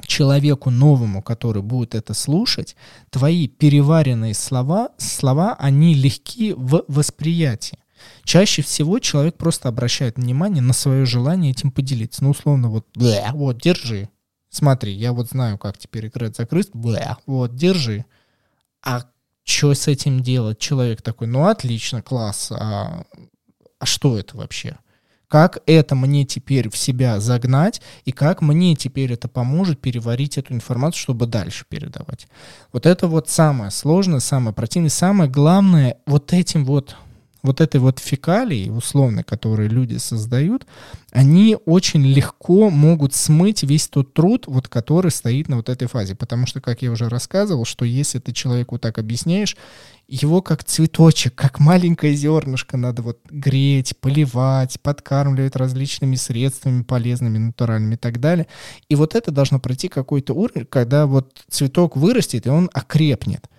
[0.01, 2.77] человеку новому, который будет это слушать,
[3.09, 7.77] твои переваренные слова, слова, они легки в восприятии.
[8.23, 12.23] Чаще всего человек просто обращает внимание на свое желание этим поделиться.
[12.23, 12.87] Ну, условно, вот,
[13.33, 14.07] вот, держи,
[14.49, 16.69] Смотри, я вот знаю, как теперь играть за крыс.
[16.73, 18.05] Бля, вот, держи.
[18.81, 19.03] А
[19.43, 20.59] что с этим делать?
[20.59, 22.53] Человек такой, ну отлично, класс.
[22.53, 23.03] А,
[23.79, 24.77] а что это вообще?
[25.33, 30.53] Как это мне теперь в себя загнать, и как мне теперь это поможет переварить эту
[30.53, 32.27] информацию, чтобы дальше передавать.
[32.71, 36.97] Вот это вот самое сложное, самое противное, самое главное, вот этим вот
[37.41, 40.65] вот этой вот фекалии, условно, которые люди создают,
[41.11, 46.15] они очень легко могут смыть весь тот труд, вот, который стоит на вот этой фазе.
[46.15, 49.57] Потому что, как я уже рассказывал, что если ты человеку так объясняешь,
[50.07, 57.95] его как цветочек, как маленькое зернышко надо вот греть, поливать, подкармливать различными средствами полезными, натуральными
[57.95, 58.47] и так далее.
[58.89, 63.49] И вот это должно пройти какой-то уровень, когда вот цветок вырастет, и он окрепнет.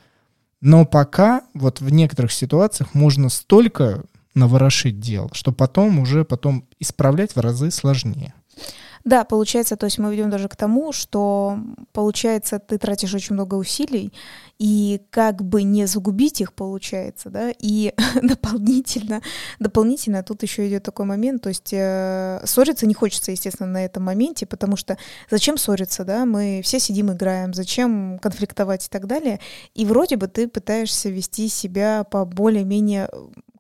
[0.61, 4.04] Но пока вот в некоторых ситуациях можно столько
[4.35, 8.35] наворошить дел, что потом уже потом исправлять в разы сложнее.
[9.04, 11.58] Да, получается, то есть мы ведем даже к тому, что
[11.92, 14.14] получается, ты тратишь очень много усилий,
[14.58, 19.20] и как бы не загубить их, получается, да, и дополнительно,
[19.58, 24.04] дополнительно тут еще идет такой момент, то есть э, ссориться не хочется, естественно, на этом
[24.04, 24.96] моменте, потому что
[25.30, 29.38] зачем ссориться, да, мы все сидим, играем, зачем конфликтовать и так далее,
[29.74, 33.11] и вроде бы ты пытаешься вести себя по более-менее,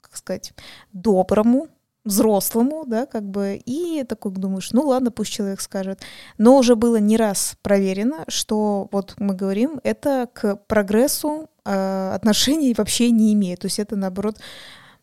[0.00, 0.54] как сказать,
[0.94, 1.68] доброму,
[2.04, 6.00] взрослому, да, как бы, и такой думаешь, ну ладно, пусть человек скажет.
[6.38, 12.74] Но уже было не раз проверено, что вот мы говорим, это к прогрессу э, отношений
[12.76, 13.60] вообще не имеет.
[13.60, 14.38] То есть это, наоборот,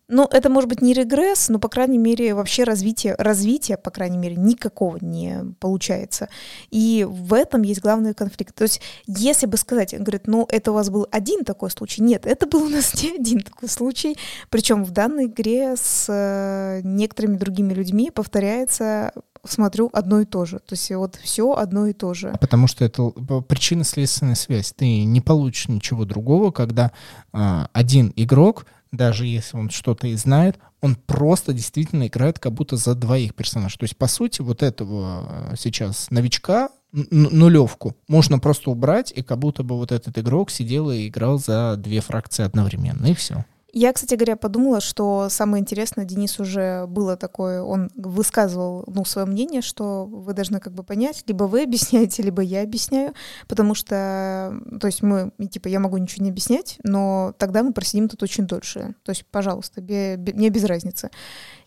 [0.07, 4.17] ну, это может быть не регресс, но, по крайней мере, вообще развитие, развитие, по крайней
[4.17, 6.27] мере, никакого не получается.
[6.69, 8.53] И в этом есть главный конфликт.
[8.53, 12.01] То есть, если бы сказать, говорит, ну, это у вас был один такой случай.
[12.01, 14.17] Нет, это был у нас не один такой случай.
[14.49, 20.59] Причем в данной игре с э, некоторыми другими людьми повторяется смотрю одно и то же.
[20.59, 22.35] То есть вот все одно и то же.
[22.39, 24.73] Потому что это причинно-следственная связь.
[24.75, 26.91] Ты не получишь ничего другого, когда
[27.33, 32.75] э, один игрок даже если он что-то и знает, он просто действительно играет как будто
[32.75, 33.77] за двоих персонажей.
[33.77, 39.39] То есть, по сути, вот этого э, сейчас новичка, нулевку, можно просто убрать, и как
[39.39, 43.45] будто бы вот этот игрок сидел и играл за две фракции одновременно, и все.
[43.73, 49.25] Я, кстати говоря, подумала, что самое интересное, Денис уже было такое, он высказывал, ну, свое
[49.25, 53.13] мнение, что вы должны как бы понять, либо вы объясняете, либо я объясняю,
[53.47, 58.09] потому что, то есть мы, типа, я могу ничего не объяснять, но тогда мы просидим
[58.09, 58.95] тут очень дольше.
[59.03, 61.09] То есть, пожалуйста, мне без разницы.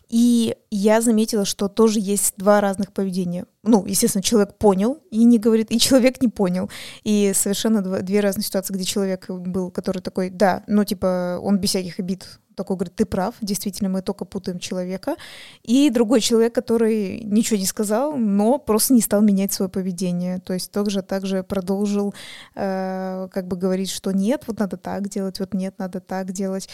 [0.09, 3.45] И я заметила, что тоже есть два разных поведения.
[3.63, 6.69] Ну, естественно, человек понял и не говорит, и человек не понял.
[7.03, 11.57] И совершенно два, две разные ситуации, где человек был, который такой, да, ну, типа, он
[11.57, 15.15] без всяких обид такой говорит, ты прав, действительно, мы только путаем человека.
[15.63, 20.39] И другой человек, который ничего не сказал, но просто не стал менять свое поведение.
[20.39, 22.15] То есть также также продолжил
[22.55, 26.69] э, как бы говорить, что нет, вот надо так делать, вот нет, надо так делать.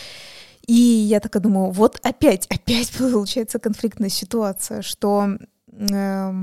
[0.67, 5.37] И я такая думаю, вот опять, опять получается конфликтная ситуация, что
[5.71, 6.33] э,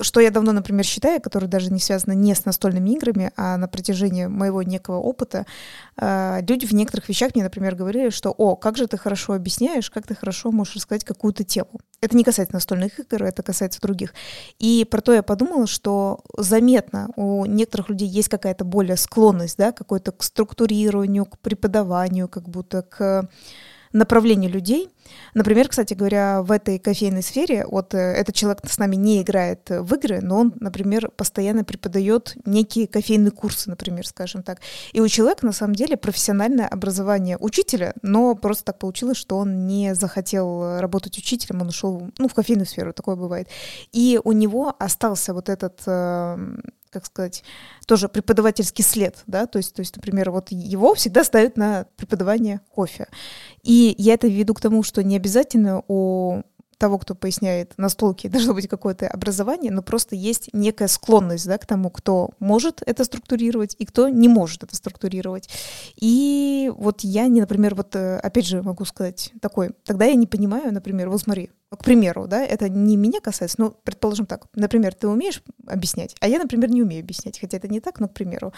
[0.00, 3.68] что я давно, например, считаю, которое даже не связано не с настольными играми, а на
[3.68, 5.46] протяжении моего некого опыта,
[5.96, 9.90] э, люди в некоторых вещах мне, например, говорили, что «О, как же ты хорошо объясняешь,
[9.90, 11.80] как ты хорошо можешь рассказать какую-то тему».
[12.00, 14.14] Это не касается настольных игр, это касается других.
[14.58, 19.72] И про то я подумала, что заметно у некоторых людей есть какая-то более склонность, да,
[19.72, 23.28] какой-то к структурированию, к преподаванию, как будто к
[23.96, 24.90] направлению людей.
[25.34, 29.68] Например, кстати говоря, в этой кофейной сфере, вот э, этот человек с нами не играет
[29.68, 34.60] в игры, но он, например, постоянно преподает некие кофейные курсы, например, скажем так.
[34.92, 39.66] И у человека на самом деле профессиональное образование учителя, но просто так получилось, что он
[39.66, 43.48] не захотел работать учителем, он ушел ну, в кофейную сферу, такое бывает.
[43.92, 47.44] И у него остался вот этот эм, как сказать,
[47.86, 52.60] тоже преподавательский след, да, то есть, то есть, например, вот его всегда ставят на преподавание
[52.70, 53.08] кофе.
[53.62, 56.42] И я это веду к тому, что не обязательно у
[56.78, 61.66] того, кто поясняет настолки, должно быть какое-то образование, но просто есть некая склонность да, к
[61.66, 65.48] тому, кто может это структурировать и кто не может это структурировать.
[65.96, 70.26] И вот я, не, например, вот э, опять же могу сказать такой, тогда я не
[70.26, 74.94] понимаю, например, вот смотри, к примеру, да, это не меня касается, но предположим так, например,
[74.94, 78.14] ты умеешь объяснять, а я, например, не умею объяснять, хотя это не так, но к
[78.14, 78.52] примеру.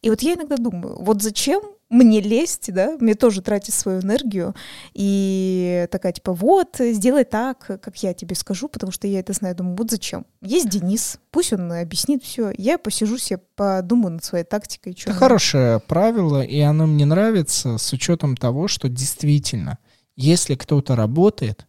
[0.00, 4.54] И вот я иногда думаю, вот зачем мне лезть, да, мне тоже тратить свою энергию
[4.94, 9.56] и такая типа, вот, сделай так, как я тебе скажу, потому что я это знаю,
[9.56, 10.24] думаю, вот зачем.
[10.40, 14.96] Есть Денис, пусть он объяснит все, я посижу себе, подумаю над своей тактикой.
[14.98, 19.78] Это хорошее правило, и оно мне нравится с учетом того, что действительно,
[20.16, 21.66] если кто-то работает,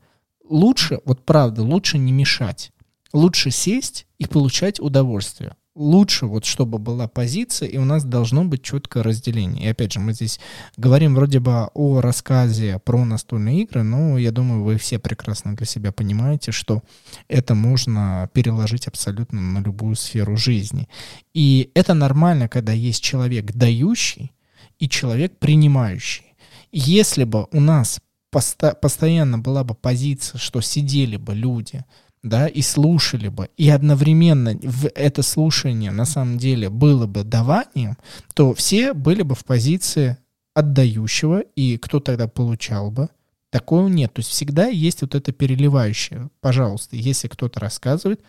[0.53, 2.71] лучше, вот правда, лучше не мешать.
[3.11, 5.55] Лучше сесть и получать удовольствие.
[5.75, 9.65] Лучше вот, чтобы была позиция, и у нас должно быть четкое разделение.
[9.65, 10.39] И опять же, мы здесь
[10.77, 15.65] говорим вроде бы о рассказе про настольные игры, но я думаю, вы все прекрасно для
[15.65, 16.83] себя понимаете, что
[17.27, 20.87] это можно переложить абсолютно на любую сферу жизни.
[21.33, 24.31] И это нормально, когда есть человек дающий
[24.77, 26.35] и человек принимающий.
[26.71, 27.99] Если бы у нас
[28.33, 31.85] посто постоянно была бы позиция, что сидели бы люди,
[32.23, 37.95] да, и слушали бы, и одновременно в это слушание на самом деле было бы даванием,
[38.33, 40.17] то все были бы в позиции
[40.55, 43.09] отдающего, и кто тогда получал бы?
[43.51, 44.11] Такого нет.
[44.13, 46.29] То есть всегда есть вот это переливающее.
[46.41, 48.21] Пожалуйста, если кто-то рассказывает,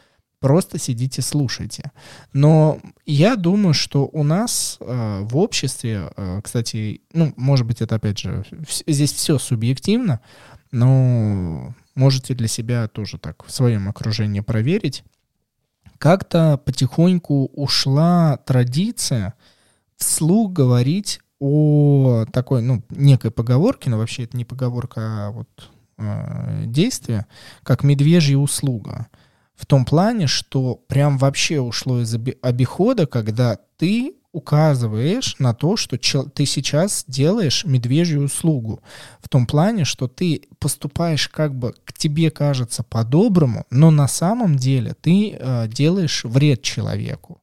[0.45, 1.91] Просто сидите, слушайте.
[2.35, 7.95] Но я думаю, что у нас э, в обществе, э, кстати, ну, может быть, это
[7.95, 8.45] опять же,
[8.87, 10.21] здесь все субъективно,
[10.71, 15.03] но можете для себя тоже так в своем окружении проверить.
[15.97, 19.33] Как-то потихоньку ушла традиция
[19.97, 26.65] вслух говорить о такой, ну, некой поговорке, но вообще это не поговорка, а вот э,
[26.67, 27.25] действие,
[27.63, 29.07] как медвежья услуга
[29.55, 35.97] в том плане, что прям вообще ушло из обихода, когда ты указываешь на то, что
[35.97, 38.83] ты сейчас делаешь медвежью услугу.
[39.21, 44.57] В том плане, что ты поступаешь как бы к тебе кажется по-доброму, но на самом
[44.57, 47.41] деле ты э, делаешь вред человеку.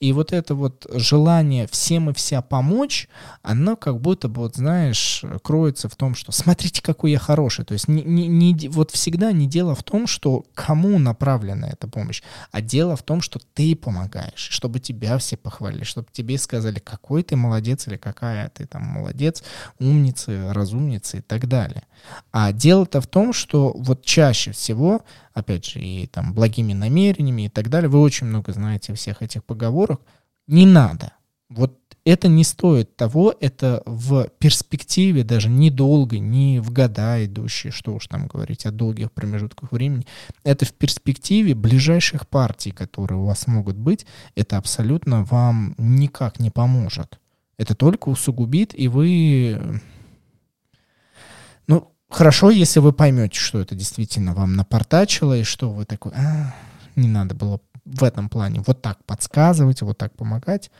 [0.00, 3.08] И вот это вот желание всем и вся помочь,
[3.42, 7.64] оно как будто бы, вот знаешь, кроется в том, что смотрите, какой я хороший.
[7.64, 11.88] То есть не, не, не, вот всегда не дело в том, что кому направлена эта
[11.88, 16.78] помощь, а дело в том, что ты помогаешь, чтобы тебя все похвалили, чтобы тебе сказали,
[16.78, 19.42] какой ты молодец или какая ты там молодец,
[19.78, 21.84] умница, разумница и так далее.
[22.32, 25.02] А дело-то в том, что вот чаще всего
[25.34, 27.88] опять же, и там благими намерениями и так далее.
[27.88, 30.00] Вы очень много знаете всех этих поговорок.
[30.46, 31.12] Не надо.
[31.48, 37.94] Вот это не стоит того, это в перспективе даже недолго, не в года идущие, что
[37.94, 40.06] уж там говорить о долгих промежутках времени,
[40.42, 44.04] это в перспективе ближайших партий, которые у вас могут быть,
[44.34, 47.20] это абсолютно вам никак не поможет.
[47.56, 49.80] Это только усугубит, и вы
[52.12, 56.54] Хорошо, если вы поймете, что это действительно вам напортачило, и что вы такой, а,
[56.94, 60.70] не надо было в этом плане вот так подсказывать, вот так помогать.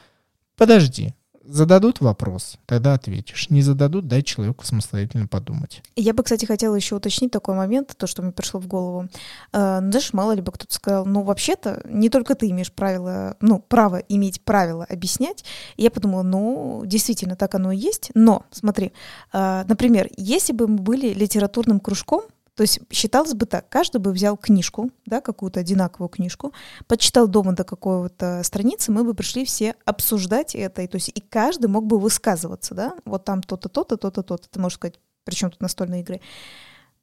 [0.56, 1.14] Подожди,
[1.44, 3.50] Зададут вопрос, тогда ответишь.
[3.50, 5.82] Не зададут, дай человеку самостоятельно подумать.
[5.96, 9.08] Я бы, кстати, хотела еще уточнить такой момент, то, что мне пришло в голову.
[9.52, 13.36] Э, ну, знаешь, мало ли бы кто-то сказал, ну, вообще-то, не только ты имеешь право,
[13.40, 15.44] ну, право иметь правила объяснять.
[15.76, 18.10] И я подумала, ну, действительно, так оно и есть.
[18.14, 18.92] Но, смотри,
[19.32, 22.22] э, например, если бы мы были литературным кружком,
[22.54, 26.52] то есть считалось бы так, каждый бы взял книжку, да, какую-то одинаковую книжку,
[26.86, 31.20] почитал дома до какой-то страницы, мы бы пришли все обсуждать это, и, то есть и
[31.20, 35.50] каждый мог бы высказываться, да, вот там то-то, то-то, то-то, то-то, ты можешь сказать, причем
[35.50, 36.20] тут настольные игры.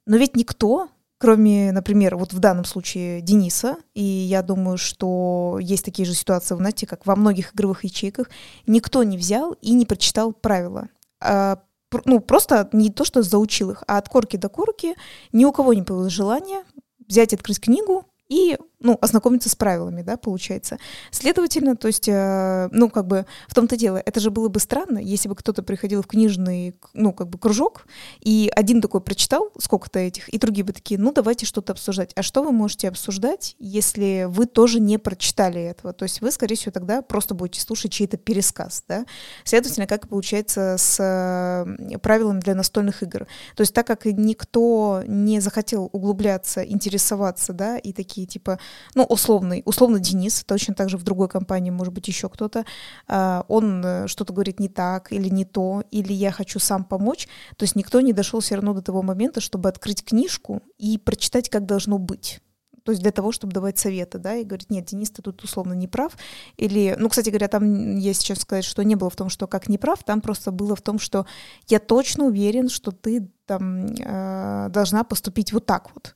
[0.06, 0.88] Но ведь никто,
[1.18, 6.54] кроме, например, вот в данном случае Дениса, и я думаю, что есть такие же ситуации,
[6.54, 8.28] знаете, как во многих игровых ячейках,
[8.66, 10.88] никто не взял и не прочитал правила.
[11.20, 11.60] А
[12.04, 14.94] ну, просто не то, что заучил их, а от корки до корки
[15.32, 16.64] ни у кого не появилось желания
[17.06, 20.78] взять, открыть книгу и ну, ознакомиться с правилами, да, получается.
[21.10, 24.98] Следовательно, то есть, э, ну, как бы в том-то дело, это же было бы странно,
[24.98, 27.86] если бы кто-то приходил в книжный, ну, как бы кружок,
[28.20, 32.12] и один такой прочитал сколько-то этих, и другие бы такие, ну, давайте что-то обсуждать.
[32.16, 35.92] А что вы можете обсуждать, если вы тоже не прочитали этого?
[35.92, 39.04] То есть вы, скорее всего, тогда просто будете слушать чей-то пересказ, да?
[39.44, 43.26] Следовательно, как получается с э, правилами для настольных игр.
[43.56, 48.58] То есть так как никто не захотел углубляться, интересоваться, да, и такие, типа,
[48.94, 52.64] ну, условный, условно Денис, точно так же в другой компании, может быть, еще кто-то,
[53.06, 57.28] а, он э, что-то говорит не так или не то, или я хочу сам помочь,
[57.56, 61.48] то есть никто не дошел все равно до того момента, чтобы открыть книжку и прочитать,
[61.48, 62.40] как должно быть.
[62.84, 65.74] То есть для того, чтобы давать советы, да, и говорить, нет, Денис, ты тут условно
[65.74, 66.16] не прав,
[66.56, 69.68] или, ну, кстати говоря, там я сейчас сказать, что не было в том, что как
[69.68, 71.26] не прав, там просто было в том, что
[71.68, 76.14] я точно уверен, что ты там э, должна поступить вот так вот.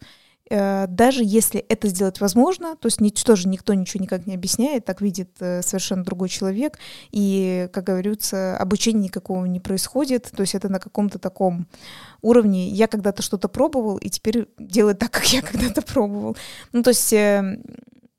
[0.51, 4.85] Э, даже если это сделать возможно, то есть ничто же никто ничего никак не объясняет,
[4.85, 6.79] так видит э, совершенно другой человек,
[7.13, 11.67] и, как говорится, обучения никакого не происходит, то есть это на каком-то таком
[12.21, 12.69] уровне.
[12.69, 16.37] Я когда-то что-то пробовал, и теперь делает так, как я когда-то пробовал.
[16.73, 17.59] Ну, то есть э,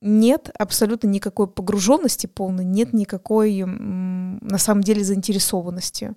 [0.01, 6.13] нет абсолютно никакой погруженности полной, нет никакой на самом деле заинтересованности.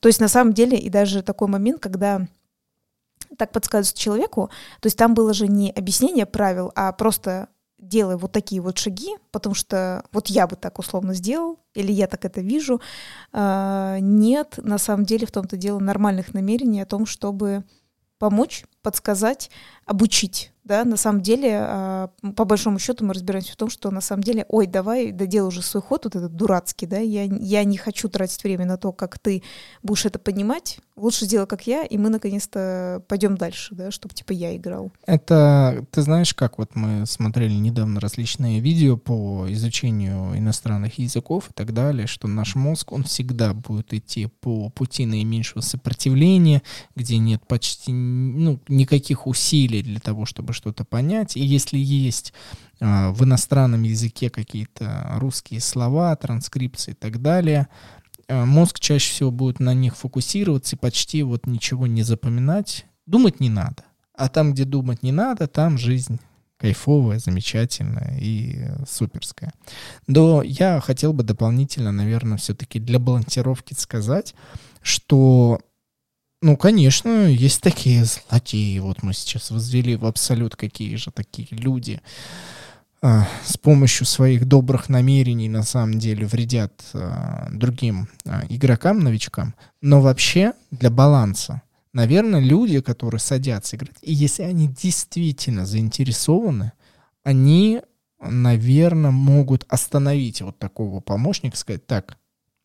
[0.00, 2.26] То есть на самом деле и даже такой момент, когда
[3.38, 4.50] так подсказывается человеку.
[4.80, 9.16] То есть там было же не объяснение правил, а просто делай вот такие вот шаги,
[9.30, 12.80] потому что вот я бы так условно сделал, или я так это вижу.
[13.32, 17.64] А, нет, на самом деле в том-то дело нормальных намерений о том, чтобы
[18.18, 19.50] помочь, подсказать,
[19.86, 24.02] обучить да, на самом деле, а, по большому счету мы разбираемся в том, что на
[24.02, 27.78] самом деле, ой, давай, доделай уже свой ход, вот этот дурацкий, да, я, я не
[27.78, 29.42] хочу тратить время на то, как ты
[29.82, 34.32] будешь это понимать, лучше сделай, как я, и мы наконец-то пойдем дальше, да, чтобы типа
[34.32, 34.92] я играл.
[35.06, 41.52] Это, ты знаешь, как вот мы смотрели недавно различные видео по изучению иностранных языков и
[41.54, 46.62] так далее, что наш мозг, он всегда будет идти по пути наименьшего сопротивления,
[46.94, 51.36] где нет почти, ну, никаких усилий для того, чтобы что-то понять.
[51.36, 52.32] И если есть
[52.80, 57.68] э, в иностранном языке какие-то русские слова, транскрипции и так далее,
[58.26, 62.84] э, мозг чаще всего будет на них фокусироваться и почти вот ничего не запоминать.
[63.06, 63.84] Думать не надо.
[64.14, 66.18] А там, где думать не надо, там жизнь
[66.58, 69.52] кайфовая, замечательная и суперская.
[70.08, 74.34] Но я хотел бы дополнительно, наверное, все-таки для балансировки сказать,
[74.82, 75.60] что
[76.40, 78.78] ну, конечно, есть такие злодеи.
[78.78, 82.00] Вот мы сейчас возвели в абсолют, какие же такие люди.
[83.02, 89.54] э, с помощью своих добрых намерений на самом деле вредят э, другим э, игрокам, новичкам.
[89.80, 91.62] Но вообще для баланса,
[91.92, 96.72] наверное, люди, которые садятся играть, и если они действительно заинтересованы,
[97.24, 97.82] они,
[98.20, 102.16] наверное, могут остановить вот такого помощника, сказать, так,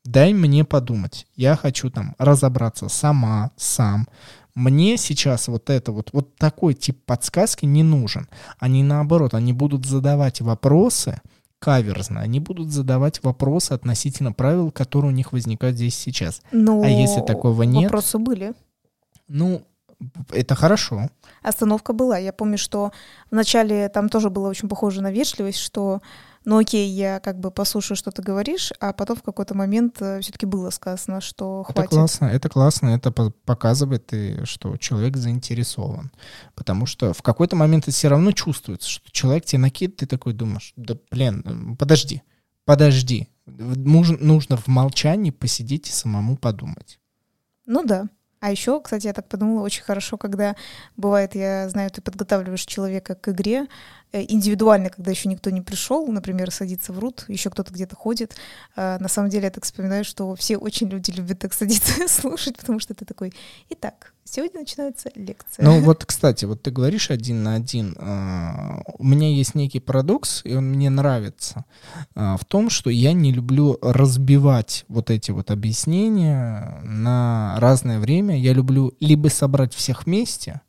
[0.05, 4.07] дай мне подумать, я хочу там разобраться сама, сам,
[4.55, 8.29] мне сейчас вот это вот, вот такой тип подсказки не нужен.
[8.59, 11.21] Они наоборот, они будут задавать вопросы
[11.57, 16.41] каверзно, они будут задавать вопросы относительно правил, которые у них возникают здесь сейчас.
[16.51, 17.85] Но а если такого нет...
[17.85, 18.53] Вопросы были.
[19.27, 19.63] Ну,
[20.31, 21.09] это хорошо.
[21.41, 22.17] Остановка была.
[22.17, 22.91] Я помню, что
[23.31, 26.01] вначале там тоже было очень похоже на вежливость, что
[26.45, 30.19] ну окей, я как бы послушаю, что ты говоришь, а потом в какой-то момент э,
[30.21, 31.79] все-таки было сказано, что хватит.
[31.79, 34.13] Это классно, это классно, это показывает,
[34.43, 36.11] что человек заинтересован.
[36.55, 40.33] Потому что в какой-то момент это все равно чувствуется, что человек тебе накидывает, ты такой
[40.33, 42.23] думаешь, да блин, подожди,
[42.65, 43.29] подожди.
[43.45, 46.99] Нужно, нужно в молчании посидеть и самому подумать.
[47.65, 48.09] Ну да.
[48.39, 50.57] А еще, кстати, я так подумала, очень хорошо, когда
[50.97, 56.07] бывает, я знаю, ты подготавливаешь человека к игре, Э, индивидуально, когда еще никто не пришел,
[56.07, 58.35] например, садиться в рут, еще кто-то где-то ходит.
[58.75, 62.07] А, на самом деле я так вспоминаю, что все очень люди любят так садиться и
[62.07, 63.33] слушать, потому что ты такой,
[63.69, 65.65] итак, сегодня начинается лекция.
[65.65, 67.95] Ну вот, кстати, вот ты говоришь один на один.
[67.97, 71.65] А, у меня есть некий парадокс, и он мне нравится,
[72.13, 78.37] а, в том, что я не люблю разбивать вот эти вот объяснения на разное время.
[78.37, 80.61] Я люблю либо собрать всех вместе,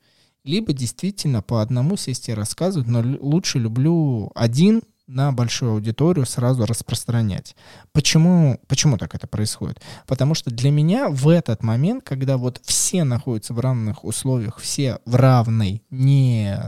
[0.44, 6.64] либо действительно по одному сесть и рассказывать, но лучше люблю один на большую аудиторию сразу
[6.64, 7.56] распространять.
[7.92, 9.80] Почему, почему так это происходит?
[10.06, 14.98] Потому что для меня в этот момент, когда вот все находятся в равных условиях, все
[15.04, 16.58] в равной не,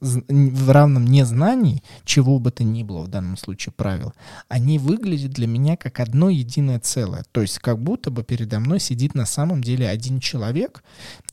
[0.00, 4.12] в равном незнании, чего бы то ни было в данном случае правил,
[4.48, 7.24] они выглядят для меня как одно единое целое.
[7.30, 10.82] То есть как будто бы передо мной сидит на самом деле один человек,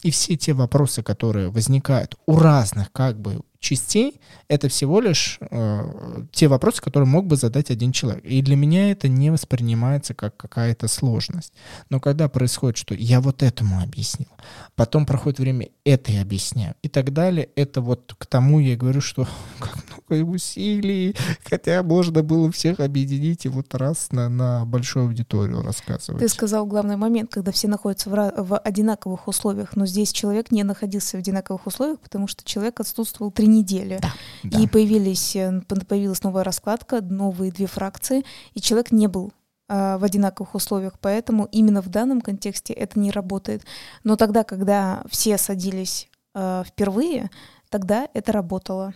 [0.03, 6.25] и все те вопросы, которые возникают у разных как бы частей— это всего лишь э,
[6.31, 8.23] те вопросы, которые мог бы задать один человек.
[8.23, 11.53] И для меня это не воспринимается как какая-то сложность.
[11.89, 14.29] Но когда происходит, что я вот этому объяснил,
[14.75, 19.01] потом проходит время, это я объясняю и так далее, это вот к тому я говорю,
[19.01, 19.27] что
[19.59, 25.61] как много усилий, хотя можно было всех объединить и вот раз на, на большую аудиторию
[25.61, 26.21] рассказывать.
[26.21, 30.63] Ты сказал главный момент, когда все находятся в, в одинаковых условиях, но здесь человек не
[30.63, 33.99] находился в одинаковых условиях, потому что человек отсутствовал три недели.
[34.01, 34.59] Да, да.
[34.59, 38.23] И появились, э, появилась новая раскладка, новые две фракции,
[38.53, 39.31] и человек не был
[39.69, 43.65] э, в одинаковых условиях, поэтому именно в данном контексте это не работает.
[44.03, 47.29] Но тогда, когда все садились э, впервые,
[47.69, 48.93] тогда это работало.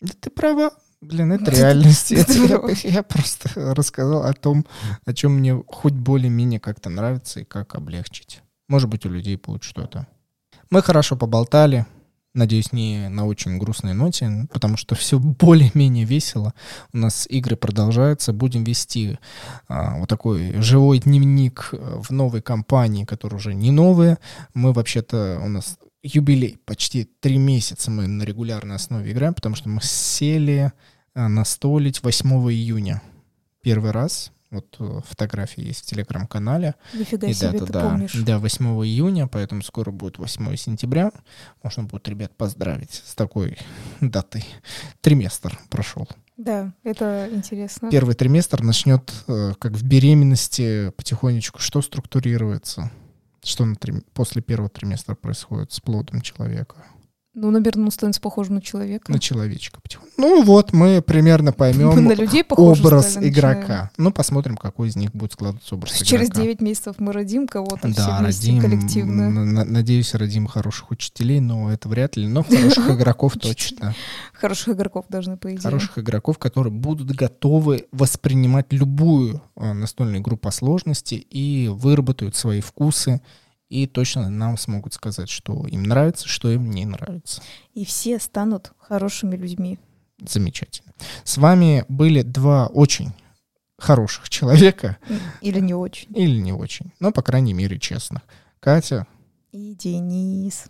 [0.00, 0.70] Да ты права.
[1.00, 2.12] Блин, это реальность.
[2.12, 4.64] Это я, я просто рассказал о том,
[5.04, 8.40] о чем мне хоть более-менее как-то нравится и как облегчить.
[8.68, 10.06] Может быть, у людей будет что-то.
[10.70, 11.86] Мы хорошо поболтали.
[12.34, 16.54] Надеюсь, не на очень грустной ноте, потому что все более-менее весело.
[16.92, 18.32] У нас игры продолжаются.
[18.32, 19.18] Будем вести
[19.68, 24.18] а, вот такой живой дневник э, в новой компании, которая уже не новая.
[24.54, 29.68] Мы вообще-то, у нас юбилей, почти три месяца мы на регулярной основе играем, потому что
[29.68, 30.72] мы сели
[31.14, 33.02] а, настолить 8 июня.
[33.62, 36.74] Первый раз вот э, фотографии есть в телеграм-канале.
[36.94, 38.14] Нифига и себе, дата, ты да, помнишь.
[38.14, 41.10] Да, 8 июня, поэтому скоро будет 8 сентября.
[41.62, 43.58] Можно будет ребят поздравить с такой
[44.00, 44.44] датой.
[45.00, 46.06] Триместр прошел.
[46.36, 47.90] Да, это интересно.
[47.90, 52.90] Первый триместр начнет, э, как в беременности, потихонечку что структурируется?
[53.42, 53.94] Что на три...
[54.12, 56.76] после первого триместра происходит с плодом человека?
[57.34, 59.10] Ну, наверное, он становится похожим на человека.
[59.10, 59.80] На человечка.
[60.18, 63.90] Ну вот, мы примерно поймем на людей образ игрока.
[63.96, 66.04] Ну, посмотрим, какой из них будет складываться образ игрока.
[66.04, 69.64] Через 9 месяцев мы родим кого-то да, все вместе родим, коллективно.
[69.64, 72.28] Надеюсь, родим хороших учителей, но это вряд ли.
[72.28, 73.94] Но хороших игроков точно.
[74.34, 75.62] Хороших игроков должны, по идее.
[75.62, 82.60] Хороших игроков, которые будут готовы воспринимать любую а, настольную игру по сложности и выработают свои
[82.60, 83.22] вкусы
[83.72, 87.40] и точно нам смогут сказать, что им нравится, что им не нравится.
[87.72, 89.78] И все станут хорошими людьми.
[90.20, 90.92] Замечательно.
[91.24, 93.12] С вами были два очень
[93.78, 94.98] хороших человека.
[95.40, 96.14] Или не очень.
[96.14, 96.92] Или не очень.
[97.00, 98.20] Но, по крайней мере, честных.
[98.60, 99.06] Катя.
[99.52, 100.66] И Денис.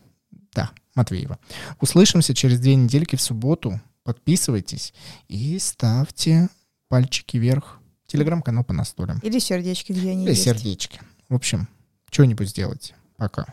[0.55, 1.41] Да, Матвеева.
[1.81, 3.81] Услышимся через две недельки в субботу.
[4.05, 4.95] Подписывайтесь
[5.27, 6.49] и ставьте
[6.89, 7.81] пальчики вверх.
[8.07, 9.19] Телеграм-канал по настолям.
[9.25, 10.45] Или сердечки, где они Или есть.
[10.45, 11.01] сердечки.
[11.29, 11.67] В общем,
[12.13, 12.95] что-нибудь сделайте.
[13.17, 13.47] Пока.